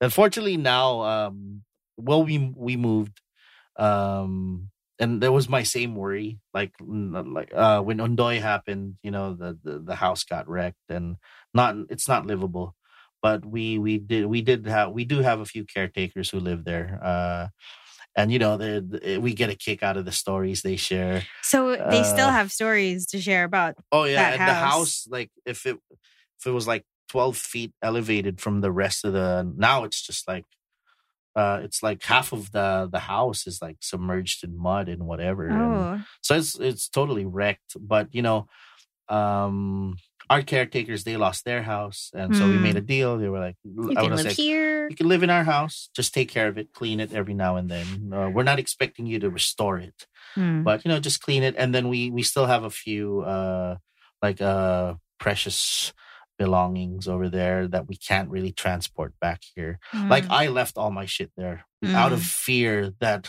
[0.00, 1.62] unfortunately, now, um,
[1.96, 3.20] well, we we moved,
[3.76, 4.70] um,
[5.00, 9.58] and there was my same worry like like uh when Ondoy happened you know the,
[9.64, 11.16] the the house got wrecked and
[11.54, 12.76] not it's not livable
[13.22, 16.64] but we we did we did have we do have a few caretakers who live
[16.64, 17.48] there uh
[18.16, 21.22] and you know they, they, we get a kick out of the stories they share
[21.42, 23.74] So they still Uh, have stories to share about.
[23.92, 24.72] oh yeah that and the house.
[24.72, 25.78] house like if it
[26.38, 30.28] if it was like 12 feet elevated from the rest of the now it's just
[30.28, 30.44] like
[31.36, 35.46] uh it's like half of the the house is like submerged in mud and whatever
[35.48, 38.48] and, Oh, so it's it's totally wrecked but you know
[39.08, 39.96] um
[40.28, 42.62] our caretakers they lost their house and so we Hmm.
[42.62, 44.88] made a deal they were like you I can live say, here.
[44.88, 47.56] you can live in our house just take care of it clean it every now
[47.56, 50.06] and then uh, we're not expecting you to restore it
[50.36, 50.62] Hmm.
[50.62, 53.76] but you know just clean it and then we we still have a few uh
[54.22, 55.92] like uh precious
[56.44, 59.72] belongings over there that we can't really transport back here.
[60.14, 60.40] Like Hmm.
[60.42, 61.58] i left all my shit there
[62.02, 62.30] out of Mm.
[62.46, 62.74] fear
[63.04, 63.22] that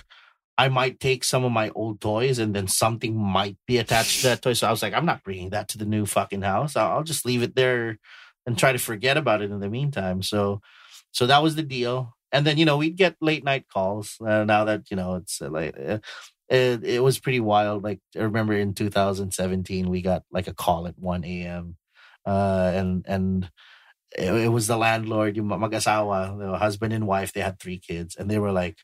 [0.64, 4.28] i might take some of my old toys and then something might be attached to
[4.28, 4.54] that toy.
[4.56, 6.74] So i was like i'm not bringing that to the new fucking house.
[6.78, 7.98] I'll, I'll just leave it there
[8.46, 10.20] and try to forget about it in the meantime.
[10.32, 10.62] So
[11.12, 11.98] so that was the deal.
[12.34, 15.42] And then you know we'd get late night calls uh, now that you know it's
[15.42, 16.00] uh, like uh,
[16.48, 17.84] it, it was pretty wild.
[17.88, 21.76] Like i remember in 2017 we got like a call at 1 a.m
[22.26, 23.52] uh and and
[24.18, 28.16] it, it was the landlord yung mag-asawa the husband and wife they had three kids
[28.16, 28.78] and they were like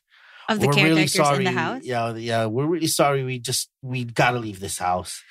[0.48, 1.82] of the we're really sorry in the house.
[1.84, 5.22] yeah yeah we're really sorry we just we gotta leave this house.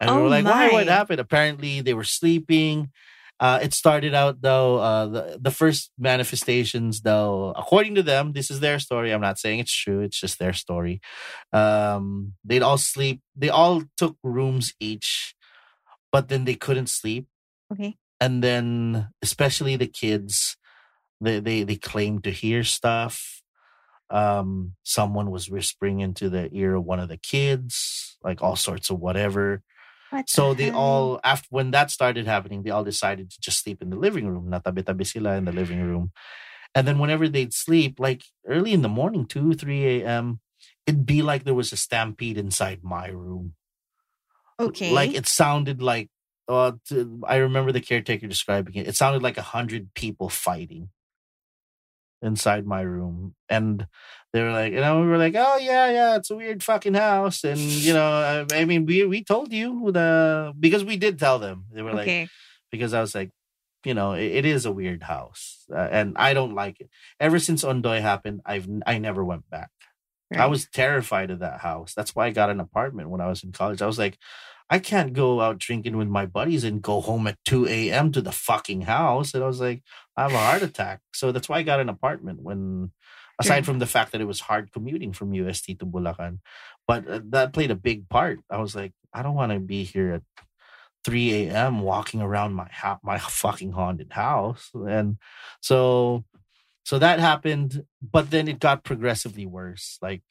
[0.00, 0.70] And we Oh were like why?
[0.70, 1.20] What happened?
[1.20, 2.90] Apparently they were sleeping.
[3.38, 8.50] Uh, it started out though uh, the the first manifestations though according to them this
[8.50, 11.02] is their story i'm not saying it's true it's just their story.
[11.52, 15.36] Um they'd all sleep they all took rooms each
[16.10, 17.28] but then they couldn't sleep
[17.72, 17.96] Okay.
[18.20, 20.56] and then especially the kids
[21.20, 23.42] they they, they claimed to hear stuff.
[24.10, 28.90] Um someone was whispering into the ear of one of the kids like all sorts
[28.90, 29.62] of whatever.
[30.10, 33.62] What so the they all after when that started happening they all decided to just
[33.62, 34.50] sleep in the living room.
[34.50, 36.12] Natabi-tabi sila in the living room.
[36.74, 40.40] And then whenever they'd sleep like early in the morning 2 3 a.m
[40.86, 43.54] it'd be like there was a stampede inside my room.
[44.58, 44.92] Okay.
[44.92, 46.08] like it sounded like
[46.48, 48.88] uh, t- I remember the caretaker describing it.
[48.88, 50.90] It sounded like a hundred people fighting
[52.22, 53.86] inside my room, and
[54.32, 56.94] they were like, you know, we were like, oh yeah, yeah, it's a weird fucking
[56.94, 61.18] house, and you know, I, I mean, we we told you the because we did
[61.18, 61.64] tell them.
[61.72, 62.06] They were like,
[62.70, 63.30] because I was like,
[63.84, 66.90] you know, it, it is a weird house, uh, and I don't like it.
[67.20, 69.70] Ever since Ondoy happened, I've I never went back.
[70.42, 71.94] I was terrified of that house.
[71.94, 73.80] That's why I got an apartment when I was in college.
[73.82, 74.18] I was like,
[74.68, 78.10] I can't go out drinking with my buddies and go home at 2 a.m.
[78.12, 79.32] to the fucking house.
[79.32, 79.82] And I was like,
[80.16, 81.00] I have a heart attack.
[81.14, 82.90] So that's why I got an apartment when,
[83.38, 86.38] aside from the fact that it was hard commuting from UST to Bulacan.
[86.86, 88.40] But uh, that played a big part.
[88.50, 90.22] I was like, I don't want to be here at
[91.04, 91.80] 3 a.m.
[91.80, 94.70] walking around my ha- my fucking haunted house.
[94.74, 95.18] And
[95.60, 96.24] so
[96.84, 99.98] so that happened, but then it got progressively worse.
[100.02, 100.22] Like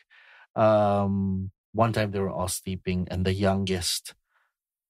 [0.56, 4.14] um one time they were all sleeping and the youngest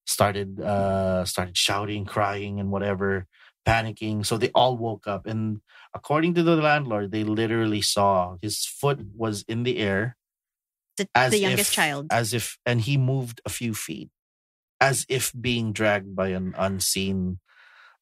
[0.06, 3.28] started uh started shouting, crying and whatever,
[3.68, 4.26] panicking.
[4.26, 5.62] So they all woke up and
[5.94, 10.18] according to the landlord, they literally saw his foot was in the air
[10.98, 12.08] The, the youngest if- child.
[12.12, 14.10] as if and he moved a few feet
[14.82, 17.40] as if being dragged by an unseen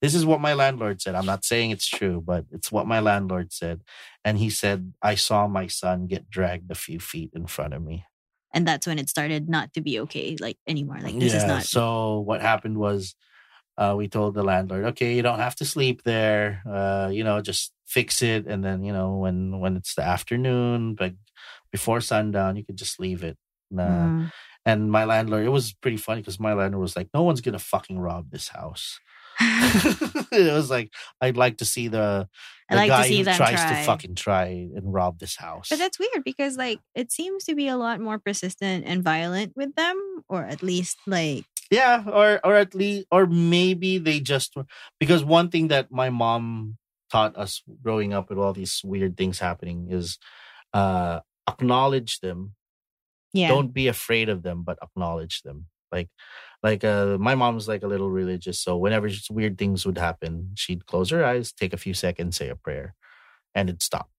[0.01, 2.99] this is what my landlord said i'm not saying it's true but it's what my
[2.99, 3.81] landlord said
[4.25, 7.81] and he said i saw my son get dragged a few feet in front of
[7.81, 8.05] me
[8.53, 10.99] and that's when it started not to be okay, like anymore.
[11.01, 11.63] Like this is not.
[11.63, 13.15] so what happened was
[13.77, 17.41] uh, we told the landlord okay you don't have to sleep there uh, you know
[17.41, 21.13] just fix it and then you know when when it's the afternoon but
[21.71, 23.37] before sundown you could just leave it.
[23.73, 24.31] Mm.
[24.65, 27.59] And my landlord, it was pretty funny because my landlord was like, "No one's gonna
[27.59, 28.99] fucking rob this house."
[29.39, 32.29] it was like, I'd like to see the,
[32.73, 33.79] I like to see who them tries try.
[33.79, 34.45] to fucking try
[34.75, 35.69] and rob this house.
[35.69, 39.53] But that's weird because like it seems to be a lot more persistent and violent
[39.55, 44.55] with them, or at least like yeah, or or at least, or maybe they just
[44.99, 46.77] because one thing that my mom
[47.13, 50.17] taught us growing up with all these weird things happening is
[50.73, 52.55] uh acknowledge them
[53.33, 53.47] yeah.
[53.47, 56.09] don't be afraid of them but acknowledge them like
[56.63, 60.85] like uh my mom's like a little religious so whenever weird things would happen she'd
[60.87, 62.95] close her eyes take a few seconds say a prayer
[63.55, 64.09] and it'd stop.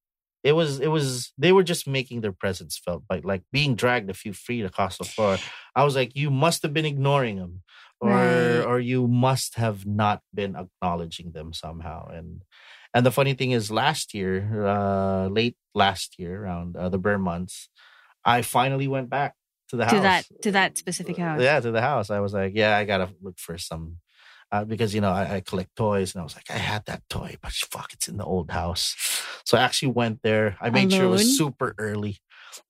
[0.43, 4.11] It was it was they were just making their presence felt like like being dragged
[4.11, 5.39] a few feet across the floor.
[5.75, 7.63] I was like you must have been ignoring them
[8.01, 8.65] or Right.
[8.69, 12.43] or you must have not been acknowledging them somehow and
[12.93, 17.19] and the funny thing is last year uh late last year around uh, the ber
[17.19, 17.71] months
[18.25, 19.35] I finally went back
[19.75, 20.03] to the to house.
[20.03, 21.41] that to that specific house.
[21.43, 22.11] Yeah, to the house.
[22.11, 23.99] I was like, yeah, I gotta look for some
[24.53, 27.03] uh, because you know I, I collect toys, and I was like, I had that
[27.09, 28.95] toy, but fuck, it's in the old house.
[29.47, 30.57] So I actually went there.
[30.59, 32.17] I made sure it was super early.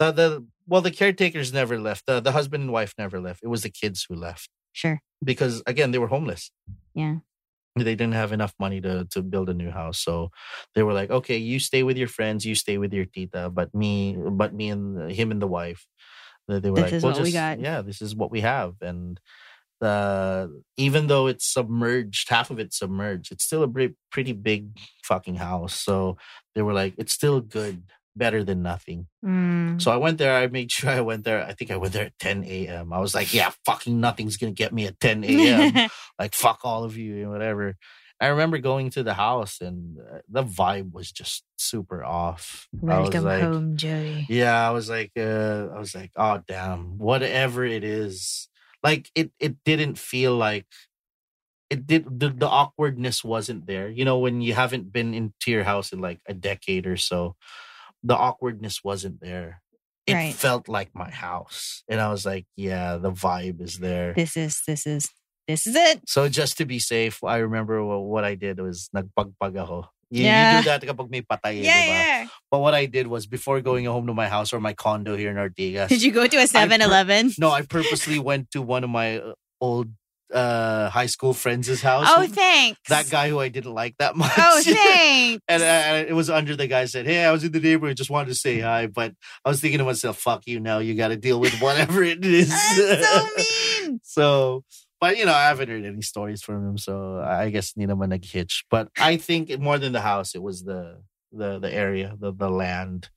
[0.01, 0.29] The the
[0.67, 2.07] well, the caretakers never left.
[2.07, 3.45] The the husband and wife never left.
[3.45, 4.99] It was the kids who left Sure.
[5.23, 6.51] because again they were homeless.
[6.93, 7.19] Yeah.
[7.77, 10.31] They didn't have enough money to to build a new house, so
[10.75, 13.75] they were like, okay, you stay with your friends, you stay with your tita, but
[13.75, 15.87] me, but me and him and the wife.
[16.49, 18.31] They they were This like, is "We'll what we just- got." Yeah, this is what
[18.31, 19.19] we have, and
[19.81, 24.69] uh, even though it's submerged, half of it's submerged, it's still a pretty pretty big
[25.05, 25.75] fucking house.
[25.75, 26.17] So
[26.55, 27.83] they were like, it's still good,
[28.17, 29.09] better than nothing.
[29.25, 29.83] Mm.
[29.83, 30.35] So I went there.
[30.35, 31.45] I made sure I went there.
[31.45, 32.93] I think I went there at 10 a.m.
[32.93, 35.89] I was like, yeah, fucking nothing's gonna get me at 10 a.m.
[36.19, 37.77] like fuck all of you and whatever.
[38.25, 42.67] I remember going to the house and uh, the vibe was just super off.
[42.73, 44.25] Welcome like, home, Joey.
[44.31, 48.49] yeah, I was like, uh, I was like, oh damn, whatever it is,
[48.83, 50.65] like it, it didn't feel like
[51.69, 52.19] it did.
[52.19, 53.91] The, the awkwardness wasn't there.
[53.91, 57.37] You know, when you haven't been into your house in like a decade or so,
[58.03, 59.61] the awkwardness wasn't there.
[60.07, 60.35] It Right.
[60.35, 64.15] felt like my house, and I was like, yeah, the vibe is there.
[64.15, 65.11] This is this is
[65.47, 66.01] this is it.
[66.07, 69.89] So just to be safe, I remember what, I did was nagpagpag ako.
[70.11, 70.59] You, Yeah.
[70.59, 71.93] you do that kapag may patay, eh, Yeah, di ba?
[71.93, 72.27] yeah.
[72.51, 75.31] But what I did was before going home to my house or my condo here
[75.31, 77.33] in Ortigas, Did you go to a 7-Eleven?
[77.39, 79.91] no, I purposely went to one of my uh, old
[80.33, 82.07] uh, high school friends' house.
[82.09, 82.81] Oh, thanks.
[82.89, 84.33] that guy who I didn't like that much.
[84.37, 85.43] Oh, thanks.
[85.47, 88.11] and uh, it was under the guy said, "Hey, I was in the neighborhood, just
[88.11, 89.15] wanted to say hi." But
[89.45, 90.59] I was thinking to myself, "Fuck you!
[90.59, 94.01] Now you got to deal with whatever it is." So mean.
[94.03, 94.65] So,
[95.05, 98.09] but you know, I haven't heard any stories from him, so I guess hindi naman
[98.09, 98.65] nag-hitch.
[98.71, 102.49] But I think more than the house, it was the the the area, the the
[102.49, 103.11] land,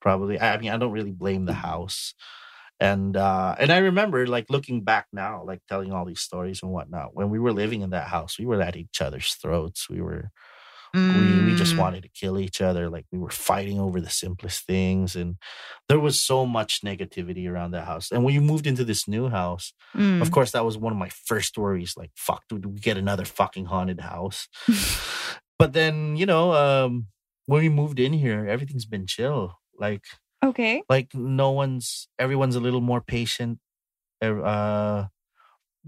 [0.00, 0.38] probably.
[0.38, 2.14] I I mean, I don't really blame the house,
[2.78, 6.70] and uh and I remember like looking back now, like telling all these stories and
[6.70, 7.16] whatnot.
[7.18, 9.90] When we were living in that house, we were at each other's throats.
[9.90, 10.30] We were
[11.14, 11.78] we, we just Mm.
[11.78, 15.36] wanted to kill each other like we were fighting over the simplest things and
[15.88, 19.28] there was so much negativity around that house and when you moved into this new
[19.28, 20.22] house Mm.
[20.22, 23.24] of course that was one of my first worries like fuck do we get another
[23.26, 24.48] fucking haunted house
[25.58, 27.06] but then you know um
[27.46, 30.04] when we moved in here everything's been chill like
[30.44, 30.82] Okay.
[30.88, 33.58] like no one's everyone's a little more patient
[34.22, 35.06] uh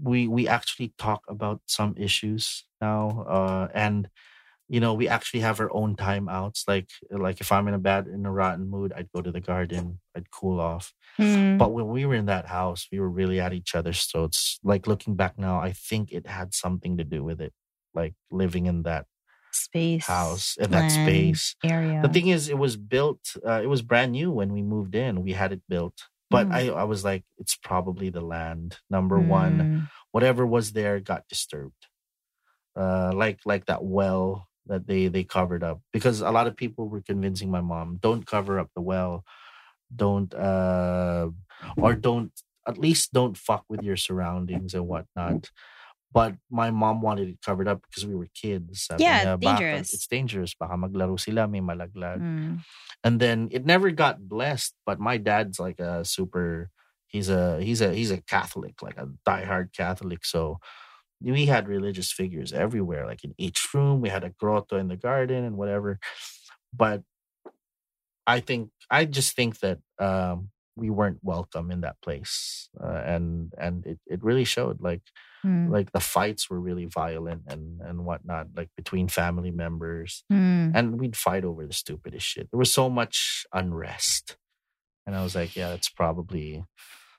[0.01, 4.09] we we actually talk about some issues now uh and
[4.67, 8.07] you know we actually have our own timeouts like like if i'm in a bad
[8.07, 11.57] in a rotten mood i'd go to the garden i'd cool off Mm.
[11.57, 14.85] but when we were in that house we were really at each other's throats like
[14.87, 17.53] looking back now i think it had something to do with it
[17.93, 19.05] like living in that
[19.53, 22.01] space house in that space area.
[22.01, 23.21] the thing is, it was built.
[23.47, 25.23] Uh, it was brand new when we moved in.
[25.23, 25.95] We had it built,
[26.29, 26.53] but Mm.
[26.53, 28.79] I, I was like, it's probably the land.
[28.89, 29.89] Number one, Mm.
[30.11, 31.87] whatever was there got disturbed.
[32.75, 36.87] Uh, like like that well that they they covered up because a lot of people
[36.89, 39.23] were convincing my mom, don't cover up the well,
[39.93, 41.29] don't uh,
[41.77, 42.31] or don't
[42.67, 45.49] at least don't fuck with your surroundings and whatnot.
[46.11, 48.87] But my mom wanted it covered up because we were kids.
[48.87, 50.55] Sabi Yeah, niya, "Baka- dangerous." It's dangerous.
[50.55, 52.63] Baka maglaro sila, may malaglag Mm.
[53.03, 56.71] and then it never got blessed but my dad's like a super
[57.11, 60.57] he's a he's a he's a catholic like a diehard catholic so
[61.21, 64.97] we had religious figures everywhere like in each room we had a grotto in the
[64.97, 65.99] garden and whatever
[66.73, 67.03] but
[68.27, 73.53] i think i just think that um we weren't welcome in that place uh, and
[73.57, 75.01] and it, it really showed like
[75.45, 75.69] Mm.
[75.69, 80.71] like the fights were really violent and and whatnot like between family members Mm.
[80.73, 82.49] and we'd fight over the stupidest shit.
[82.51, 84.37] There was so much unrest,
[85.05, 86.63] and I was like, yeah, that's probably.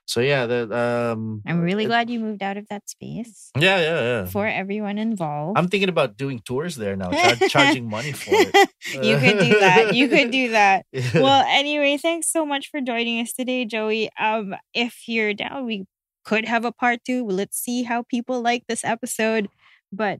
[0.07, 1.41] So yeah, the um.
[1.45, 4.25] I'm really it- glad you moved out of that space Yeah, yeah, yeah.
[4.25, 5.57] for everyone involved.
[5.59, 8.55] I'm thinking about doing tours there now, char- charging money for it.
[9.03, 9.93] you could do that.
[9.93, 10.85] You could do that.
[10.95, 11.21] Yeah.
[11.21, 14.09] Well, anyway, thanks so much for joining us today, Joey.
[14.17, 15.85] Um, if you're down, we
[16.23, 17.25] could have a part two.
[17.27, 19.49] Let's see how people like this episode.
[19.91, 20.19] But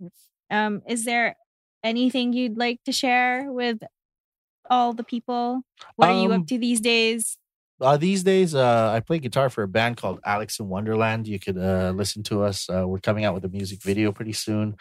[0.51, 1.35] um, is there
[1.83, 3.79] anything you'd like to share with
[4.69, 5.61] all the people?
[5.95, 7.37] What are you Um, up to these days?
[7.79, 11.27] Uh, these days, uh, I play guitar for a band called Alex in Wonderland.
[11.27, 12.69] You could uh, listen to us.
[12.69, 14.75] Uh, we're coming out with a music video pretty soon.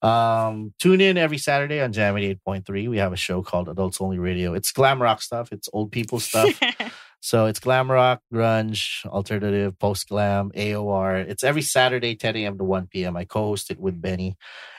[0.00, 2.88] Um, tune in every Saturday on Jam 88.3.
[2.88, 4.54] We have a show called Adults Only Radio.
[4.54, 5.52] It's glam rock stuff.
[5.52, 6.58] It's old people stuff.
[7.20, 11.26] So it's glam rock, grunge, alternative, post glam, AOR.
[11.28, 12.58] It's every Saturday, 10 a.m.
[12.58, 13.16] to 1 p.m.
[13.16, 14.36] I co-host it with Benny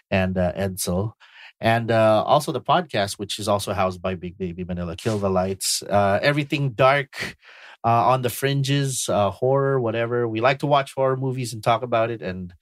[0.10, 1.14] and uh, Edsel.
[1.62, 5.30] And uh, also the podcast, which is also housed by Big Baby Manila, Kill the
[5.30, 5.84] Lights.
[5.84, 7.36] Uh, everything dark,
[7.84, 10.28] uh, on the fringes, uh, horror, whatever.
[10.28, 12.54] We like to watch horror movies and talk about it, and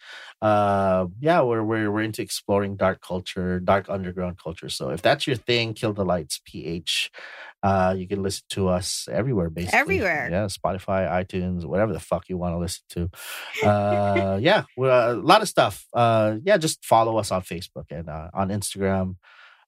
[0.41, 4.69] uh, yeah, we're we're we're into exploring dark culture, dark underground culture.
[4.69, 7.11] So if that's your thing, Kill the Lights, PH.
[7.64, 9.80] Uh, you can listen to us everywhere, basically.
[9.80, 10.30] Everywhere.
[10.32, 13.68] Yeah, Spotify, iTunes, whatever the fuck you want to listen to.
[13.68, 15.86] Uh, yeah, we're, a lot of stuff.
[15.93, 19.16] Uh, yeah, just follow us on Facebook and uh, on Instagram.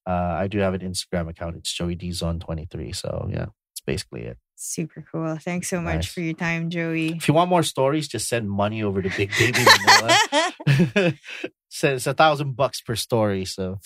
[0.06, 1.56] Uh, I do have an Instagram account.
[1.56, 2.92] It's Joey Dizon 23.
[2.94, 3.48] So yeah,
[3.90, 4.38] basically it.
[4.56, 5.36] Super cool.
[5.38, 7.16] Thanks so much for your time, Joey.
[7.16, 11.14] If you want more stories, just send money over to Big Baby Manila.
[11.70, 13.46] so it's a thousand bucks per story.
[13.46, 13.80] So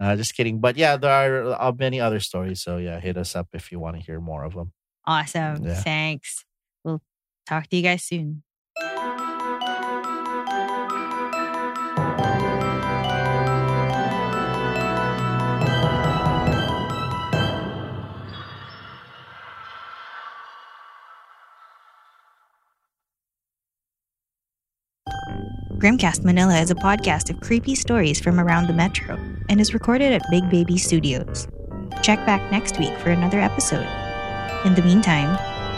[0.00, 0.58] uh, just kidding.
[0.58, 2.60] But yeah, there are uh, many other stories.
[2.60, 4.72] So yeah, hit us up if you want to hear more of them.
[5.06, 5.64] awesome.
[5.64, 5.74] Yeah.
[5.74, 6.44] Thanks.
[6.82, 7.02] We'll
[7.46, 8.42] talk to you guys soon.
[25.80, 29.18] Grimcast Manila is a podcast of creepy stories from around the metro
[29.48, 31.48] and is recorded at Big Baby Studios.
[32.02, 33.88] Check back next week for another episode.
[34.66, 35.34] In the meantime,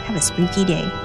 [0.07, 1.02] have a spooky day.